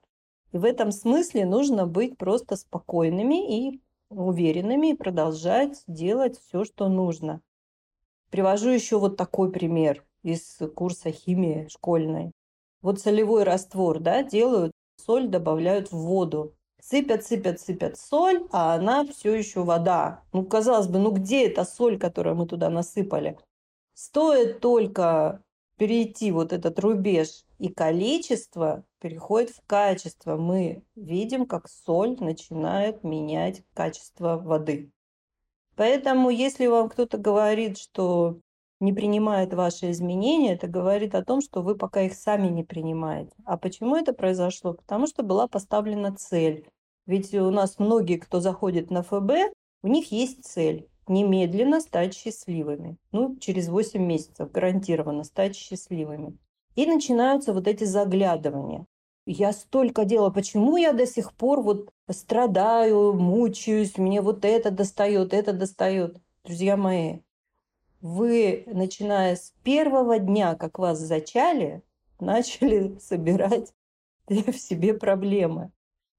И 0.53 0.59
в 0.59 0.65
этом 0.65 0.93
смысле 0.93 1.45
нужно 1.45 1.89
быть 1.89 2.17
просто 2.17 2.55
спокойными 2.55 3.71
и 3.73 3.81
уверенными 4.11 4.93
и 4.93 4.97
продолжать 4.97 5.83
делать 5.89 6.39
все, 6.39 6.65
что 6.65 6.89
нужно. 6.89 7.41
Привожу 8.35 8.71
еще 8.71 8.99
вот 8.99 9.17
такой 9.17 9.53
пример 9.53 10.05
из 10.25 10.59
курса 10.75 11.13
химии 11.13 11.69
школьной. 11.71 12.33
Вот 12.83 12.99
солевой 12.99 13.45
раствор, 13.45 14.01
да, 14.01 14.25
делают, 14.25 14.73
соль 14.97 15.29
добавляют 15.29 15.93
в 15.93 15.99
воду. 15.99 16.53
Сыпят, 16.83 17.25
сыпят, 17.25 17.61
сыпят 17.61 17.97
соль, 17.97 18.45
а 18.51 18.75
она 18.75 19.07
все 19.07 19.37
еще 19.37 19.63
вода. 19.63 20.25
Ну, 20.33 20.45
казалось 20.45 20.89
бы, 20.89 20.99
ну 20.99 21.13
где 21.13 21.47
эта 21.47 21.65
соль, 21.65 21.97
которую 21.97 22.35
мы 22.35 22.49
туда 22.49 22.71
насыпали? 22.71 23.39
Стоит 23.95 24.59
только 24.59 25.41
перейти 25.79 26.33
вот 26.33 26.53
этот 26.53 26.81
рубеж, 26.81 27.45
и 27.61 27.69
количество 27.69 28.85
переходит 28.99 29.51
в 29.51 29.65
качество. 29.65 30.37
Мы 30.37 30.83
видим, 30.97 31.47
как 31.47 31.69
соль 31.69 32.17
начинает 32.19 33.05
менять 33.05 33.63
качество 33.75 34.39
воды. 34.39 34.91
Поэтому, 35.77 36.31
если 36.31 36.67
вам 36.67 36.89
кто-то 36.89 37.19
говорит, 37.19 37.79
что 37.79 38.39
не 38.81 38.93
принимает 38.93 39.55
ваши 39.55 39.91
изменения, 39.91 40.55
это 40.55 40.67
говорит 40.67 41.15
о 41.15 41.25
том, 41.25 41.41
что 41.41 41.63
вы 41.63 41.75
пока 41.77 42.03
их 42.03 42.15
сами 42.15 42.49
не 42.49 42.65
принимаете. 42.65 43.33
А 43.45 43.57
почему 43.57 43.97
это 43.97 44.13
произошло? 44.13 44.75
Потому 44.75 45.07
что 45.07 45.23
была 45.23 45.49
поставлена 45.49 46.15
цель. 46.15 46.69
Ведь 47.07 47.35
у 47.35 47.51
нас 47.51 47.79
многие, 47.79 48.19
кто 48.19 48.41
заходит 48.41 48.91
на 48.91 49.03
ФБ, 49.03 49.53
у 49.83 49.89
них 49.89 50.13
есть 50.13 50.45
цель 50.45 50.89
немедленно 51.07 51.81
стать 51.81 52.15
счастливыми. 52.15 52.97
Ну, 53.13 53.37
через 53.39 53.69
8 53.69 54.01
месяцев 54.03 54.51
гарантированно 54.51 55.25
стать 55.25 55.57
счастливыми. 55.57 56.39
И 56.77 56.87
начинаются 56.87 57.53
вот 57.53 57.69
эти 57.69 57.85
заглядывания 57.85 58.87
я 59.27 59.53
столько 59.53 60.05
дела, 60.05 60.31
почему 60.31 60.77
я 60.77 60.93
до 60.93 61.07
сих 61.07 61.33
пор 61.33 61.63
вот 61.63 61.91
страдаю, 62.11 63.15
мучаюсь, 63.15 63.97
мне 63.97 64.21
вот 64.21 64.45
это 64.45 64.71
достает, 64.71 65.33
это 65.33 65.53
достает. 65.53 66.19
Друзья 66.45 66.77
мои, 66.77 67.21
вы, 68.01 68.65
начиная 68.67 69.37
с 69.37 69.55
первого 69.63 70.19
дня, 70.19 70.55
как 70.57 70.79
вас 70.79 70.99
зачали, 70.99 71.83
начали 72.21 72.99
собирать 72.99 73.73
в 74.29 74.53
себе 74.53 74.95
проблемы. 74.95 75.73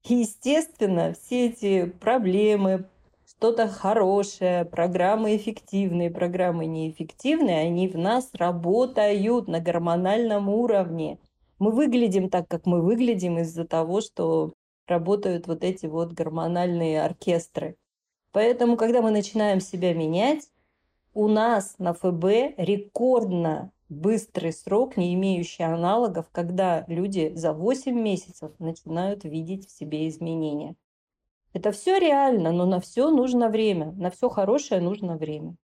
И, 0.08 0.14
естественно, 0.14 1.14
все 1.14 1.46
эти 1.46 1.86
проблемы, 1.86 2.88
что-то 3.24 3.68
хорошее, 3.68 4.64
программы 4.64 5.36
эффективные, 5.36 6.10
программы 6.10 6.66
неэффективные, 6.66 7.60
они 7.60 7.88
в 7.88 7.96
нас 7.96 8.30
работают 8.32 9.46
на 9.46 9.60
гормональном 9.60 10.48
уровне– 10.48 11.18
мы 11.58 11.70
выглядим 11.70 12.28
так, 12.28 12.48
как 12.48 12.66
мы 12.66 12.82
выглядим 12.82 13.38
из-за 13.38 13.66
того, 13.66 14.00
что 14.00 14.52
работают 14.86 15.46
вот 15.46 15.64
эти 15.64 15.86
вот 15.86 16.12
гормональные 16.12 17.02
оркестры. 17.02 17.76
Поэтому, 18.32 18.76
когда 18.76 19.02
мы 19.02 19.10
начинаем 19.10 19.60
себя 19.60 19.94
менять, 19.94 20.50
у 21.14 21.28
нас 21.28 21.76
на 21.78 21.94
ФБ 21.94 22.58
рекордно 22.58 23.72
быстрый 23.88 24.52
срок, 24.52 24.96
не 24.96 25.14
имеющий 25.14 25.62
аналогов, 25.62 26.26
когда 26.30 26.84
люди 26.88 27.32
за 27.34 27.52
8 27.52 27.98
месяцев 27.98 28.52
начинают 28.58 29.24
видеть 29.24 29.66
в 29.66 29.70
себе 29.70 30.08
изменения. 30.08 30.76
Это 31.54 31.72
все 31.72 31.98
реально, 31.98 32.52
но 32.52 32.66
на 32.66 32.80
все 32.80 33.10
нужно 33.10 33.48
время. 33.48 33.92
На 33.92 34.10
все 34.10 34.28
хорошее 34.28 34.82
нужно 34.82 35.16
время. 35.16 35.56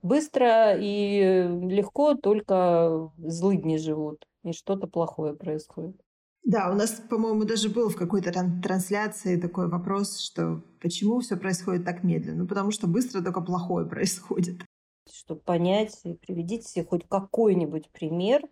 Быстро 0.00 0.74
и 0.74 1.46
легко 1.68 2.14
только 2.14 3.12
злыдни 3.18 3.76
живут 3.76 4.24
и 4.42 4.52
что-то 4.52 4.86
плохое 4.86 5.34
происходит. 5.34 6.00
Да, 6.44 6.70
у 6.70 6.74
нас, 6.74 7.00
по-моему, 7.08 7.44
даже 7.44 7.68
был 7.68 7.88
в 7.88 7.96
какой-то 7.96 8.32
трансляции 8.62 9.40
такой 9.40 9.68
вопрос, 9.68 10.18
что 10.18 10.62
почему 10.80 11.20
все 11.20 11.36
происходит 11.36 11.84
так 11.84 12.02
медленно? 12.02 12.42
Ну, 12.42 12.48
потому 12.48 12.72
что 12.72 12.88
быстро 12.88 13.22
только 13.22 13.40
плохое 13.40 13.86
происходит. 13.88 14.62
Чтобы 15.10 15.40
понять, 15.40 16.00
приведите 16.26 16.66
себе 16.66 16.84
хоть 16.84 17.06
какой-нибудь 17.08 17.90
пример, 17.90 18.42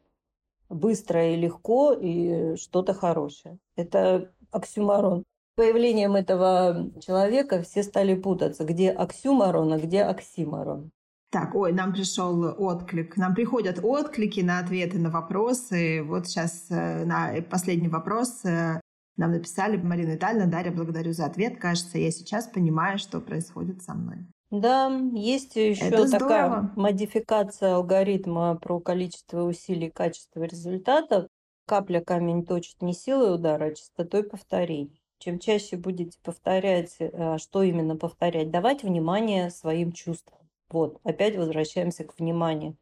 быстро 0.68 1.32
и 1.32 1.36
легко, 1.36 1.92
и 1.92 2.56
что-то 2.56 2.94
хорошее. 2.94 3.58
Это 3.76 4.32
оксюмарон. 4.50 5.24
Появлением 5.56 6.14
этого 6.14 6.90
человека 7.00 7.62
все 7.62 7.82
стали 7.82 8.14
путаться, 8.14 8.64
где 8.64 8.90
оксюмарон, 8.90 9.72
а 9.72 9.78
где 9.78 10.02
оксимарон. 10.02 10.90
Так, 11.30 11.54
ой, 11.54 11.72
нам 11.72 11.92
пришел 11.92 12.42
отклик. 12.58 13.16
Нам 13.16 13.34
приходят 13.34 13.78
отклики 13.82 14.40
на 14.40 14.58
ответы 14.58 14.98
на 14.98 15.10
вопросы. 15.10 16.02
Вот 16.02 16.26
сейчас 16.26 16.66
э, 16.70 17.04
на 17.04 17.40
последний 17.48 17.88
вопрос 17.88 18.44
э, 18.44 18.80
нам 19.16 19.32
написали 19.32 19.76
Марина 19.76 20.12
Витальевна, 20.12 20.46
Дарья, 20.46 20.72
благодарю 20.72 21.12
за 21.12 21.26
ответ. 21.26 21.58
Кажется, 21.60 21.98
я 21.98 22.10
сейчас 22.10 22.48
понимаю, 22.48 22.98
что 22.98 23.20
происходит 23.20 23.82
со 23.82 23.94
мной. 23.94 24.26
Да, 24.50 24.90
есть 25.12 25.54
еще 25.54 25.84
Это 25.84 26.10
такая 26.10 26.48
здорово. 26.48 26.72
модификация 26.74 27.76
алгоритма 27.76 28.56
про 28.56 28.80
количество 28.80 29.42
усилий, 29.44 29.90
качество 29.90 30.42
результатов. 30.42 31.28
Капля 31.66 32.00
камень 32.00 32.44
точит 32.44 32.82
не 32.82 32.92
силой 32.92 33.36
удара, 33.36 33.66
а 33.66 33.74
частотой 33.74 34.24
повторений. 34.24 35.00
Чем 35.18 35.38
чаще 35.38 35.76
будете 35.76 36.18
повторять, 36.24 36.96
э, 36.98 37.38
что 37.38 37.62
именно 37.62 37.94
повторять, 37.94 38.50
давать 38.50 38.82
внимание 38.82 39.50
своим 39.50 39.92
чувствам. 39.92 40.39
Вот, 40.70 41.00
опять 41.02 41.36
возвращаемся 41.36 42.04
к 42.04 42.18
вниманию. 42.18 42.76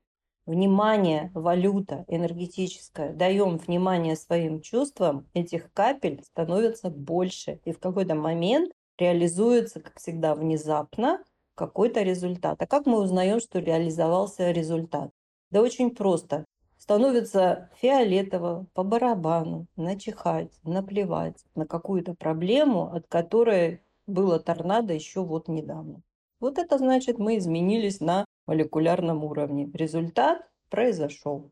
Внимание, 0.47 1.31
валюта 1.35 2.05
энергетическая. 2.09 3.13
Даем 3.13 3.59
внимание 3.59 4.17
своим 4.17 4.61
чувствам, 4.61 5.27
этих 5.35 5.73
капель 5.73 6.23
становится 6.25 6.91
больше. 6.91 7.61
И 7.65 7.73
в 7.73 7.79
какой-то 7.79 8.15
момент 8.15 8.73
реализуется, 8.99 9.81
как 9.81 9.99
всегда, 9.99 10.35
внезапно 10.35 11.23
какой-то 11.55 12.03
результат. 12.03 12.63
А 12.63 12.67
как 12.67 12.87
мы 12.87 13.01
узнаем, 13.01 13.41
что 13.41 13.59
реализовался 13.59 14.51
результат? 14.51 15.11
Да 15.51 15.61
очень 15.61 15.95
просто. 15.95 16.45
Становится 16.79 17.71
фиолетово, 17.81 18.67
по 18.73 18.85
барабану, 18.85 19.67
начихать, 19.77 20.53
наплевать 20.63 21.45
на 21.55 21.67
какую-то 21.67 22.15
проблему, 22.15 22.93
от 22.95 23.07
которой 23.09 23.83
было 24.07 24.39
торнадо 24.39 24.95
еще 24.95 25.23
вот 25.23 25.49
недавно. 25.49 26.03
Вот 26.41 26.59
это 26.59 26.79
значит, 26.79 27.19
мы 27.19 27.39
изменились 27.39 28.01
на 28.01 28.25
молекулярном 28.47 29.25
уровне. 29.25 29.69
Результат 29.75 30.39
произошел. 30.71 31.51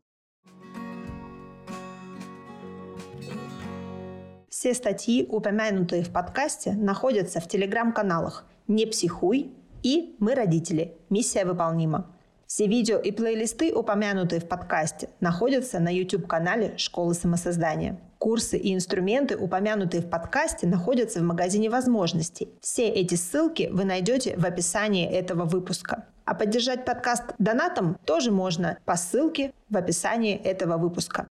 Все 4.49 4.73
статьи, 4.73 5.25
упомянутые 5.29 6.03
в 6.03 6.11
подкасте, 6.11 6.71
находятся 6.71 7.41
в 7.41 7.47
телеграм-каналах 7.47 8.45
«Не 8.67 8.85
психуй» 8.85 9.51
и 9.83 10.15
«Мы 10.19 10.35
родители. 10.35 10.97
Миссия 11.09 11.45
выполнима». 11.45 12.15
Все 12.47 12.65
видео 12.65 12.97
и 12.97 13.11
плейлисты, 13.11 13.75
упомянутые 13.75 14.39
в 14.39 14.47
подкасте, 14.47 15.09
находятся 15.19 15.79
на 15.79 15.93
YouTube-канале 15.93 16.77
«Школы 16.77 17.13
самосоздания». 17.13 17.99
Курсы 18.19 18.57
и 18.57 18.73
инструменты, 18.73 19.37
упомянутые 19.37 20.01
в 20.01 20.09
подкасте, 20.09 20.65
находятся 20.65 21.19
в 21.19 21.23
магазине 21.23 21.69
возможностей. 21.69 22.49
Все 22.61 22.87
эти 22.87 23.15
ссылки 23.15 23.69
вы 23.71 23.85
найдете 23.85 24.35
в 24.37 24.45
описании 24.45 25.07
этого 25.07 25.45
выпуска. 25.45 26.05
А 26.25 26.33
поддержать 26.33 26.83
подкаст 26.83 27.23
донатом 27.37 27.97
тоже 28.05 28.31
можно 28.31 28.77
по 28.85 28.95
ссылке 28.95 29.53
в 29.69 29.77
описании 29.77 30.35
этого 30.35 30.77
выпуска. 30.77 31.27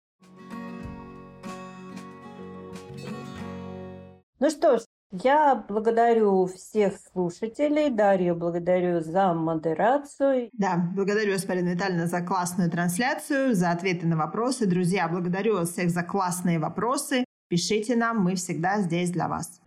Ну 4.38 4.50
что 4.50 4.78
ж, 4.78 4.82
я 5.22 5.64
благодарю 5.68 6.46
всех 6.46 6.94
слушателей. 7.12 7.90
Дарью 7.90 8.34
благодарю 8.34 9.00
за 9.00 9.32
модерацию. 9.32 10.50
Да, 10.52 10.76
благодарю 10.94 11.32
вас, 11.32 11.44
Полина 11.44 11.70
Витальевна, 11.70 12.06
за 12.06 12.20
классную 12.20 12.70
трансляцию, 12.70 13.54
за 13.54 13.70
ответы 13.70 14.06
на 14.06 14.16
вопросы. 14.16 14.66
Друзья, 14.66 15.08
благодарю 15.08 15.54
вас 15.54 15.70
всех 15.70 15.90
за 15.90 16.02
классные 16.02 16.58
вопросы. 16.58 17.24
Пишите 17.48 17.94
нам, 17.94 18.20
мы 18.20 18.34
всегда 18.34 18.80
здесь 18.80 19.10
для 19.10 19.28
вас. 19.28 19.60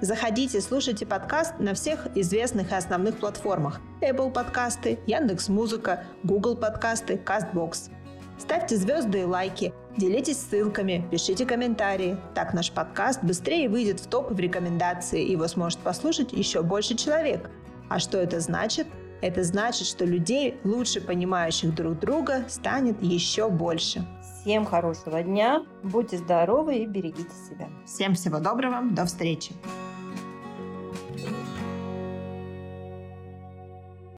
Заходите, 0.00 0.60
слушайте 0.60 1.06
подкаст 1.06 1.54
на 1.58 1.72
всех 1.72 2.06
известных 2.14 2.70
и 2.70 2.74
основных 2.74 3.18
платформах. 3.18 3.80
Apple 4.02 4.30
подкасты, 4.30 4.98
Яндекс.Музыка, 5.06 6.04
Google 6.22 6.54
подкасты, 6.54 7.14
CastBox. 7.14 7.95
Ставьте 8.38 8.76
звезды 8.76 9.20
и 9.20 9.24
лайки, 9.24 9.72
делитесь 9.96 10.38
ссылками, 10.38 11.06
пишите 11.10 11.46
комментарии. 11.46 12.18
Так 12.34 12.52
наш 12.52 12.70
подкаст 12.70 13.22
быстрее 13.22 13.68
выйдет 13.68 14.00
в 14.00 14.06
топ 14.08 14.30
в 14.30 14.38
рекомендации, 14.38 15.22
его 15.22 15.48
сможет 15.48 15.78
послушать 15.80 16.32
еще 16.32 16.62
больше 16.62 16.96
человек. 16.96 17.50
А 17.88 17.98
что 17.98 18.18
это 18.18 18.40
значит? 18.40 18.86
Это 19.22 19.42
значит, 19.44 19.86
что 19.86 20.04
людей, 20.04 20.58
лучше 20.64 21.00
понимающих 21.00 21.74
друг 21.74 21.98
друга, 21.98 22.44
станет 22.48 23.02
еще 23.02 23.48
больше. 23.48 24.06
Всем 24.42 24.66
хорошего 24.66 25.22
дня, 25.22 25.64
будьте 25.82 26.18
здоровы 26.18 26.76
и 26.78 26.86
берегите 26.86 27.30
себя. 27.48 27.68
Всем 27.86 28.14
всего 28.14 28.38
доброго, 28.38 28.82
до 28.90 29.06
встречи. 29.06 29.52